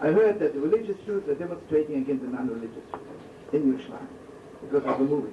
I 0.00 0.08
heard 0.08 0.38
that 0.40 0.52
the 0.52 0.60
religious 0.60 0.98
Jews 1.06 1.26
are 1.28 1.34
demonstrating 1.34 1.96
against 1.96 2.24
the 2.24 2.30
non-religious 2.30 2.84
Jews 2.92 3.52
in 3.52 3.72
Yerushalayim 3.72 4.08
because 4.62 4.84
of 4.84 4.98
the 4.98 5.04
movie. 5.04 5.32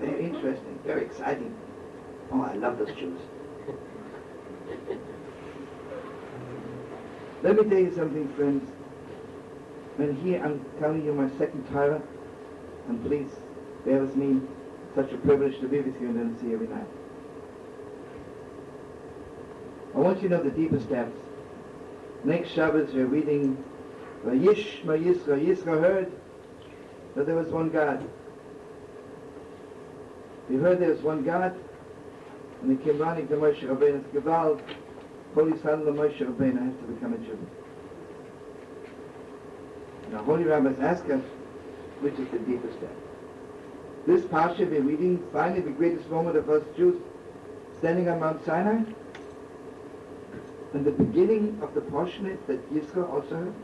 Very 0.00 0.24
interesting, 0.24 0.78
very 0.84 1.04
exciting. 1.04 1.54
Oh, 2.32 2.42
I 2.42 2.54
love 2.54 2.78
those 2.78 2.94
Jews. 2.96 3.20
Let 7.42 7.56
me 7.56 7.64
tell 7.64 7.78
you 7.78 7.94
something, 7.94 8.28
friends. 8.34 8.70
And 9.98 10.18
here 10.18 10.42
I'm 10.44 10.64
telling 10.78 11.04
you 11.04 11.12
my 11.12 11.28
second 11.38 11.66
Torah, 11.70 12.02
and 12.88 13.04
please 13.04 13.30
bear 13.84 14.00
with 14.00 14.16
me. 14.16 14.40
Such 14.94 15.12
a 15.12 15.16
privilege 15.18 15.58
to 15.60 15.68
be 15.68 15.80
with 15.80 15.98
you 16.00 16.08
and 16.08 16.18
then 16.18 16.38
see 16.38 16.48
you 16.48 16.54
every 16.54 16.68
night. 16.68 16.86
I 19.94 19.98
want 19.98 20.22
you 20.22 20.28
to 20.28 20.36
know 20.36 20.42
the 20.42 20.50
deepest 20.50 20.88
depths. 20.88 21.18
Next 22.24 22.50
Shabbos 22.50 22.92
we're 22.94 23.06
reading 23.06 23.62
Vayish 24.24 24.82
Yisra. 24.84 25.38
Yisra 25.38 25.80
heard 25.80 26.10
that 27.14 27.26
there 27.26 27.36
was 27.36 27.48
one 27.48 27.68
God. 27.68 28.08
He 30.48 30.56
heard 30.56 30.80
there 30.80 30.90
was 30.90 31.02
one 31.02 31.24
God, 31.24 31.54
and 32.62 32.78
he 32.78 32.84
came 32.84 32.98
running 32.98 33.28
to 33.28 33.34
Moshe 33.34 33.62
Rabbeinu's 33.62 34.04
Gewalt. 34.14 34.60
Holy 35.34 35.58
Son 35.60 35.86
of 35.86 35.94
Moshe 35.94 36.18
Rabbeinu 36.18 36.64
has 36.64 36.74
to 36.76 36.92
become 36.92 37.14
a 37.14 37.18
Jew. 37.18 37.38
Now, 40.10 40.22
holy 40.24 40.44
rabbis 40.44 40.78
ask 40.80 41.08
us, 41.08 41.22
which 42.00 42.14
is 42.18 42.28
the 42.28 42.38
deepest 42.40 42.80
depth? 42.80 42.92
This 44.06 44.22
parsha 44.22 44.68
we're 44.70 44.82
reading, 44.82 45.24
finally 45.32 45.60
the 45.60 45.70
greatest 45.70 46.10
moment 46.10 46.36
of 46.36 46.50
us 46.50 46.62
Jews, 46.76 47.00
standing 47.78 48.08
on 48.08 48.20
Mount 48.20 48.44
Sinai, 48.44 48.82
and 50.74 50.84
the 50.86 50.90
beginning 50.90 51.58
of 51.62 51.74
the 51.74 51.80
portion 51.82 52.38
that 52.46 52.72
Yisro 52.72 53.08
also 53.12 53.36
heard. 53.36 53.54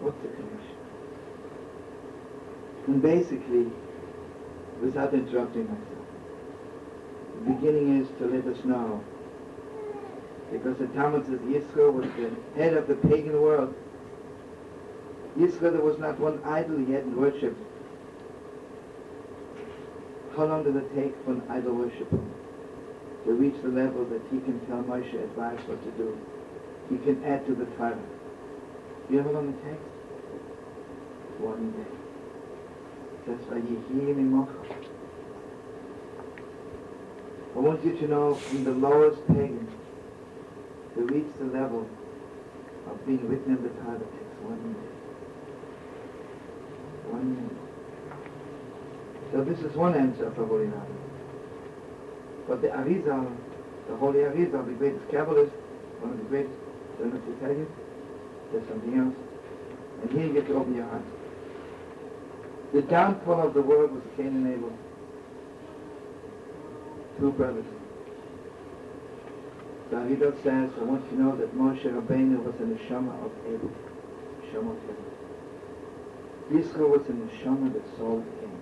What's 0.00 0.16
the 0.22 0.28
connection? 0.28 0.76
And 2.86 3.02
basically, 3.02 3.70
without 4.80 5.12
interrupting 5.12 5.64
myself, 5.64 6.06
the 7.44 7.52
beginning 7.52 8.00
is 8.00 8.08
to 8.18 8.26
let 8.26 8.46
us 8.46 8.64
know 8.64 9.04
because 10.50 10.78
the 10.78 10.86
Talmud 10.88 11.26
says 11.26 11.38
Yisro 11.40 11.92
was 11.92 12.06
the 12.16 12.30
head 12.60 12.74
of 12.74 12.88
the 12.88 12.94
pagan 12.94 13.40
world. 13.40 13.74
Yisro, 15.38 15.72
there 15.72 15.82
was 15.82 15.98
not 15.98 16.18
one 16.18 16.42
idol 16.44 16.78
he 16.78 16.92
hadn't 16.92 17.16
worshipped. 17.16 17.60
How 20.36 20.46
long 20.46 20.64
did 20.64 20.74
it 20.76 20.94
take 20.94 21.14
for 21.24 21.32
an 21.32 21.42
idol 21.50 21.74
worshiper 21.74 22.18
to 23.24 23.32
reach 23.32 23.54
the 23.62 23.68
level 23.68 24.04
that 24.06 24.22
he 24.30 24.40
can 24.40 24.58
tell 24.66 24.82
Moshe 24.82 25.14
advice 25.14 25.60
what 25.66 25.82
to 25.84 25.90
do? 25.92 26.18
He 26.88 26.96
can 26.98 27.22
add 27.24 27.46
to 27.46 27.54
the 27.54 27.66
Torah. 27.76 27.98
You 29.10 29.22
how 29.22 29.30
long 29.30 29.48
it 29.50 29.64
takes? 29.64 29.82
One 31.38 31.72
day. 31.72 31.84
That's 33.26 33.44
why 33.50 33.56
you 33.58 33.82
hear 33.88 34.14
me 34.14 34.46
I 37.54 37.58
want 37.58 37.84
you 37.84 37.96
to 37.96 38.08
know 38.08 38.34
from 38.34 38.64
the 38.64 38.72
lowest 38.72 39.26
pagan 39.28 39.68
to 40.94 41.00
reach 41.02 41.26
the 41.38 41.44
level 41.46 41.88
of 42.86 43.06
being 43.06 43.28
written 43.28 43.56
in 43.56 43.62
the 43.62 43.68
Torah 43.68 43.98
takes 43.98 44.40
one 44.42 44.62
minute. 44.62 44.92
One 47.10 47.34
minute. 47.34 47.56
So 49.32 49.44
this 49.44 49.58
is 49.60 49.76
one 49.76 49.94
answer 49.94 50.30
for 50.32 50.46
Holy. 50.46 50.70
But 52.50 52.62
the 52.62 52.68
Arizal, 52.68 53.30
the 53.88 53.96
Holy 53.96 54.18
Arizal, 54.18 54.66
the 54.66 54.72
greatest 54.72 55.06
Kabbalist, 55.06 55.52
one 56.00 56.10
of 56.10 56.30
the 56.30 56.48
don't 56.98 57.14
know 57.14 57.20
to 57.20 57.40
tell 57.40 57.50
you, 57.50 57.70
there's 58.50 58.66
something 58.66 58.98
else. 58.98 59.14
And 60.02 60.10
here 60.10 60.26
you 60.26 60.32
get 60.32 60.48
to 60.48 60.54
open 60.56 60.74
your 60.74 60.86
heart. 60.86 61.04
The 62.72 62.82
downfall 62.82 63.46
of 63.46 63.54
the 63.54 63.62
world 63.62 63.92
was 63.92 64.02
Cain 64.16 64.26
and 64.26 64.52
Abel. 64.52 64.76
Two 67.20 67.30
brothers. 67.30 67.64
The 69.90 69.96
Arizal 69.98 70.42
says, 70.42 70.70
I 70.76 70.82
want 70.82 71.04
you 71.04 71.18
to 71.18 71.22
know 71.22 71.36
that 71.36 71.56
Moshe 71.56 71.84
Rabbeinu 71.84 72.42
was 72.42 72.56
in 72.58 72.70
the 72.76 72.80
Shama 72.88 73.12
of 73.24 73.30
Abel. 73.46 73.70
Shama 74.50 74.72
of 74.72 74.78
Abel. 74.90 75.04
Yisro 76.50 76.98
was 76.98 77.08
in 77.08 77.24
the 77.24 77.32
Shama 77.44 77.70
that 77.70 77.96
Saul 77.96 78.24
came. 78.40 78.58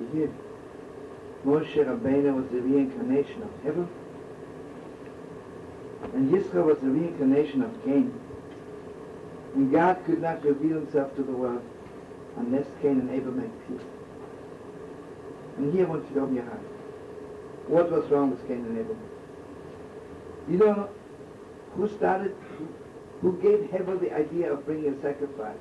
You 0.00 0.18
hear? 0.18 0.30
Moshe 1.44 1.74
Rabbeinu 1.74 2.36
was 2.36 2.48
the 2.52 2.60
reincarnation 2.60 3.42
of 3.42 3.50
Hevel, 3.64 3.88
and 6.14 6.32
Yisro 6.32 6.64
was 6.64 6.78
the 6.78 6.88
reincarnation 6.88 7.62
of 7.62 7.84
Cain. 7.84 8.12
And 9.54 9.70
God 9.70 9.98
could 10.06 10.22
not 10.22 10.44
reveal 10.44 10.76
himself 10.76 11.14
to 11.16 11.22
the 11.22 11.32
world 11.32 11.62
unless 12.36 12.66
Cain 12.80 13.00
and 13.00 13.10
Abel 13.10 13.32
made 13.32 13.50
peace. 13.68 13.86
And 15.58 15.72
here 15.74 15.86
I 15.86 15.90
want 15.90 16.08
you 16.08 16.14
to 16.14 16.20
open 16.22 16.34
your 16.36 16.44
heart. 16.44 16.60
What 17.66 17.90
was 17.90 18.10
wrong 18.10 18.30
with 18.30 18.46
Cain 18.48 18.64
and 18.64 18.78
Abel? 18.78 18.96
You 20.48 20.58
know 20.58 20.88
who 21.76 21.88
started, 21.88 22.34
who, 22.58 22.68
who 23.20 23.42
gave 23.42 23.68
Hevel 23.70 24.00
the 24.00 24.14
idea 24.14 24.52
of 24.52 24.64
bringing 24.64 24.94
a 24.94 25.02
sacrifice? 25.02 25.58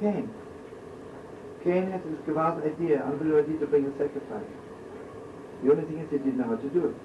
Cain. 0.00 0.32
Cain 1.64 1.90
had 1.90 2.04
this 2.04 2.20
gewalt 2.26 2.60
idea, 2.64 3.02
unbelievable 3.02 3.42
idea 3.42 3.58
to 3.60 3.66
bring 3.66 3.86
a 3.86 3.92
sacrifice. 3.96 4.52
The 5.62 5.70
only 5.72 5.84
thing 5.84 5.98
is 5.98 6.10
he 6.10 6.18
didn't 6.18 6.36
know 6.36 6.44
how 6.44 6.56
to 6.56 6.68
do 6.68 6.88
it. 6.88 6.96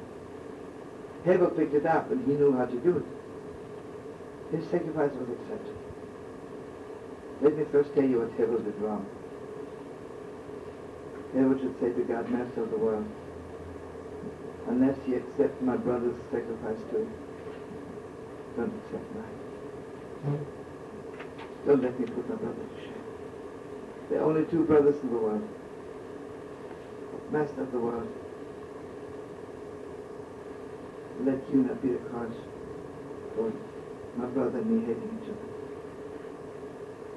Hevel 1.26 1.56
picked 1.56 1.74
it 1.74 1.86
up 1.86 2.12
and 2.12 2.26
he 2.28 2.34
knew 2.34 2.56
how 2.58 2.66
to 2.66 2.80
do 2.80 2.98
it. 2.98 4.56
His 4.56 4.70
sacrifice 4.70 5.12
was 5.14 5.30
accepted. 5.30 5.78
Let 7.42 7.58
me 7.58 7.64
first 7.72 7.96
tell 7.96 8.04
you 8.04 8.20
what 8.20 8.38
Hevel 8.38 8.64
did 8.64 8.76
wrong. 8.82 9.06
Hevel 11.34 11.60
should 11.62 11.80
say 11.80 11.94
to 11.94 12.04
God, 12.04 12.30
Master 12.30 12.64
of 12.64 12.72
the 12.72 12.78
world, 12.78 13.08
unless 14.68 14.98
you 15.08 15.18
accept 15.18 15.62
my 15.62 15.78
brother's 15.78 16.18
sacrifice 16.32 16.80
too. 16.92 17.10
Don't 18.58 18.74
accept 18.84 19.16
mine. 19.16 19.40
Hmm. 20.26 21.66
Don't 21.66 21.82
let 21.82 21.98
me 22.00 22.06
put 22.08 22.28
my 22.30 22.36
brother 22.36 22.56
to 22.56 22.76
shame. 22.76 22.79
There 24.10 24.20
are 24.20 24.26
only 24.26 24.44
two 24.46 24.64
brothers 24.64 24.96
in 25.04 25.10
the 25.12 25.18
world. 25.18 25.48
Master 27.32 27.62
of 27.62 27.72
the 27.72 27.78
world. 27.78 28.08
Let 31.24 31.38
you 31.54 31.62
not 31.62 31.82
be 31.82 31.90
the 31.90 32.00
cause 32.10 32.34
for 33.36 33.54
my 34.18 34.26
brother 34.26 34.58
and 34.60 34.66
me 34.72 34.82
hating 34.82 35.20
each 35.22 35.30
other. 35.30 35.50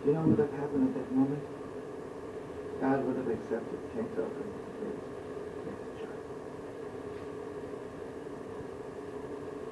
Do 0.03 0.09
you 0.09 0.13
know 0.13 0.21
what 0.21 0.29
would 0.37 0.39
have 0.41 0.53
happened 0.59 0.89
at 0.89 0.95
that 1.01 1.13
moment? 1.17 1.43
God 2.83 3.07
would 3.07 3.17
have 3.17 3.29
accepted 3.29 3.79
Cain's 3.95 4.13
offering 4.19 4.53
as 5.65 5.77
his 5.81 6.03
child. 6.03 6.23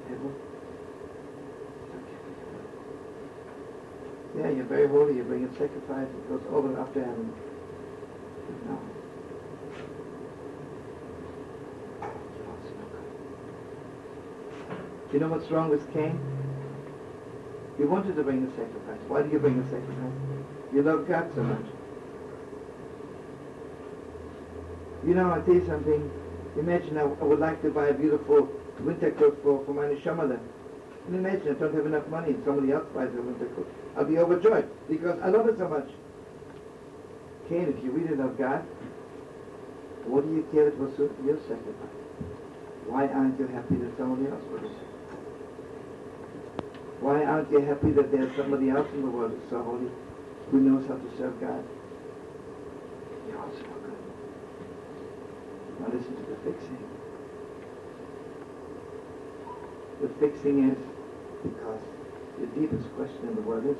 Heaven? 0.09 0.33
Yeah, 4.37 4.49
you're 4.49 4.65
very 4.65 4.87
holy, 4.87 5.17
you 5.17 5.23
bring 5.23 5.43
a 5.43 5.51
sacrifice, 5.51 6.07
it 6.07 6.29
goes 6.29 6.41
over 6.51 6.79
up 6.79 6.93
to 6.93 6.99
heaven. 6.99 7.33
No. 8.65 8.79
You 15.11 15.19
know 15.19 15.27
what's 15.27 15.51
wrong 15.51 15.69
with 15.69 15.91
Cain? 15.93 16.17
He 17.77 17.83
wanted 17.83 18.15
to 18.15 18.23
bring 18.23 18.43
a 18.45 18.49
sacrifice. 18.51 18.99
Why 19.09 19.23
do 19.23 19.29
you 19.29 19.39
bring 19.39 19.59
a 19.59 19.63
sacrifice? 19.63 20.13
You 20.73 20.83
love 20.83 21.07
God 21.07 21.29
so 21.35 21.43
much. 21.43 21.65
You 25.05 25.15
know, 25.15 25.31
I'll 25.31 25.41
tell 25.43 25.55
you 25.55 25.65
something. 25.65 26.09
Imagine 26.57 26.97
I, 26.97 27.01
I 27.01 27.23
would 27.23 27.39
like 27.39 27.61
to 27.63 27.69
buy 27.69 27.87
a 27.87 27.93
beautiful 27.93 28.47
winter 28.79 29.11
coat 29.11 29.39
for, 29.43 29.65
for 29.65 29.73
my 29.73 29.83
neshama 29.85 30.29
And 31.07 31.15
imagine 31.15 31.55
I 31.55 31.59
don't 31.59 31.73
have 31.73 31.85
enough 31.85 32.07
money 32.07 32.33
and 32.33 32.43
somebody 32.45 32.71
else 32.71 32.85
buys 32.93 33.09
a 33.17 33.21
winter 33.21 33.45
coat. 33.55 33.67
I'll 33.97 34.05
be 34.05 34.17
overjoyed 34.17 34.69
because 34.89 35.19
I 35.21 35.29
love 35.29 35.47
it 35.47 35.57
so 35.57 35.67
much. 35.67 35.89
Cain, 37.49 37.73
if 37.75 37.83
you 37.83 37.91
really 37.91 38.15
love 38.15 38.37
God, 38.37 38.63
what 40.05 40.25
do 40.25 40.33
you 40.33 40.47
care 40.51 40.67
it 40.67 40.77
was 40.77 40.91
your 40.97 41.37
sacrifice? 41.47 42.01
Why 42.87 43.07
aren't 43.07 43.39
you 43.39 43.47
happy 43.47 43.75
that 43.75 43.97
somebody 43.97 44.29
else 44.29 44.43
have 44.51 44.71
Why 47.01 47.23
aren't 47.23 47.51
you 47.51 47.61
happy 47.61 47.91
that 47.91 48.11
there's 48.11 48.35
somebody 48.35 48.69
else 48.69 48.87
in 48.93 49.01
the 49.01 49.09
world 49.09 49.31
who's 49.31 49.49
so 49.49 49.61
holy, 49.63 49.89
who 50.49 50.59
knows 50.59 50.87
how 50.87 50.95
to 50.95 51.17
serve 51.17 51.39
God? 51.39 51.63
You're 53.27 53.39
also 53.39 53.61
good. 53.61 53.97
Now 55.79 55.87
listen 55.87 56.15
to 56.15 56.21
the 56.29 56.37
fixing. 56.43 56.77
The 60.01 60.09
fixing 60.19 60.71
is 60.71 60.77
because 61.43 61.81
the 62.39 62.47
deepest 62.59 62.87
question 62.95 63.29
in 63.29 63.35
the 63.35 63.41
world 63.41 63.65
is, 63.65 63.77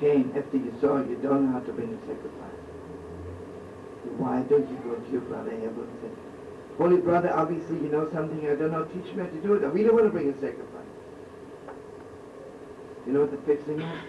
Cain, 0.00 0.32
after 0.36 0.56
you 0.56 0.74
saw 0.80 0.98
you 0.98 1.18
don't 1.22 1.46
know 1.46 1.52
how 1.52 1.60
to 1.60 1.72
bring 1.72 1.92
a 1.92 2.00
sacrifice, 2.00 2.60
why 4.18 4.42
don't 4.42 4.68
you 4.68 4.76
go 4.84 4.94
to 4.94 5.10
your 5.10 5.22
brother 5.22 5.50
Abel 5.52 5.82
and 5.82 5.98
say, 6.02 6.08
Holy 6.78 6.98
brother, 6.98 7.32
obviously 7.32 7.76
you 7.76 7.88
know 7.88 8.10
something 8.12 8.40
I 8.48 8.54
don't 8.54 8.72
know, 8.72 8.84
teach 8.84 9.14
me 9.14 9.24
how 9.24 9.28
to 9.30 9.40
do 9.40 9.54
it. 9.54 9.64
I 9.64 9.68
really 9.68 9.90
want 9.90 10.04
to 10.04 10.10
bring 10.10 10.28
a 10.28 10.34
sacrifice. 10.34 10.84
You 13.06 13.12
know 13.12 13.20
what 13.20 13.30
the 13.30 13.38
fixing 13.46 13.80
is? 13.80 14.02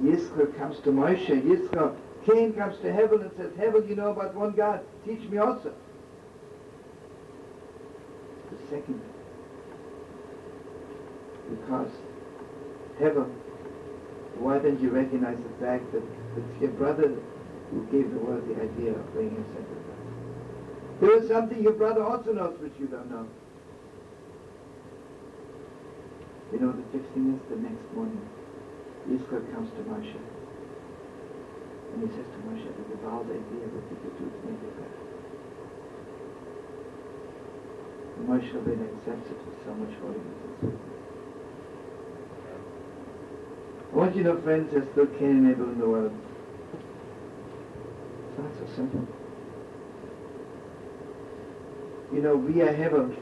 Yisro 0.00 0.56
comes 0.56 0.78
to 0.80 0.90
Moshe, 0.90 1.42
Yisro, 1.42 1.96
Cain 2.26 2.52
comes 2.52 2.76
to 2.78 2.86
Hevel 2.86 3.22
and 3.22 3.30
says, 3.36 3.52
Hevel, 3.52 3.86
you 3.88 3.96
know 3.96 4.10
about 4.10 4.34
one 4.34 4.52
God, 4.52 4.80
teach 5.04 5.20
me 5.28 5.38
also. 5.38 5.74
The 8.50 8.76
second, 8.76 9.00
because 11.60 11.90
Hevel, 12.98 13.28
why 14.38 14.58
don't 14.58 14.80
you 14.80 14.90
recognize 14.90 15.36
the 15.36 15.64
fact 15.64 15.92
that 15.92 16.02
it's 16.36 16.60
your 16.60 16.70
brother 16.72 17.14
who 17.70 17.86
gave 17.92 18.10
the 18.10 18.18
world 18.18 18.46
the 18.48 18.56
idea 18.56 18.92
of 18.92 19.14
being 19.14 19.36
a 19.36 19.44
sacrifice? 19.52 19.90
There 21.00 21.16
is 21.16 21.28
something 21.28 21.62
your 21.62 21.72
brother 21.72 22.04
also 22.04 22.32
knows 22.32 22.58
which 22.60 22.74
you 22.78 22.86
don't 22.86 23.10
know. 23.10 23.26
You 26.52 26.58
know, 26.60 26.72
the 26.72 26.82
fixing 26.90 27.34
is 27.34 27.40
the 27.48 27.56
next 27.56 27.84
morning. 27.94 28.28
Yisro 29.08 29.40
comes 29.54 29.70
to 29.70 29.82
Moshe. 29.88 30.20
And 31.94 32.02
he 32.02 32.08
says 32.14 32.26
to 32.26 32.38
Moshe, 32.44 32.68
the 32.68 32.96
wild 33.06 33.26
idea 33.26 33.64
could 33.70 34.02
do 34.02 34.24
to 34.24 34.46
make 34.46 34.60
it 34.60 34.76
better. 34.76 35.10
Moshe 38.26 38.52
Rabbeinu 38.52 38.84
accepts 38.98 39.30
it 39.30 39.38
with 39.46 39.58
so 39.64 39.72
much 39.74 39.94
holiness 40.00 40.38
and 40.44 40.54
sweetness. 40.60 40.99
Want 43.92 44.14
you 44.14 44.22
know, 44.22 44.40
friends, 44.40 44.70
there's 44.72 44.88
still 44.92 45.06
Cain 45.06 45.30
and 45.30 45.50
Abel 45.50 45.64
in 45.64 45.78
the 45.78 45.88
world. 45.88 46.12
It's 48.30 48.38
not 48.38 48.50
so 48.58 48.76
simple. 48.76 49.06
You 52.12 52.22
know, 52.22 52.36
we 52.36 52.62
are 52.62 52.72
heaven 52.72 53.16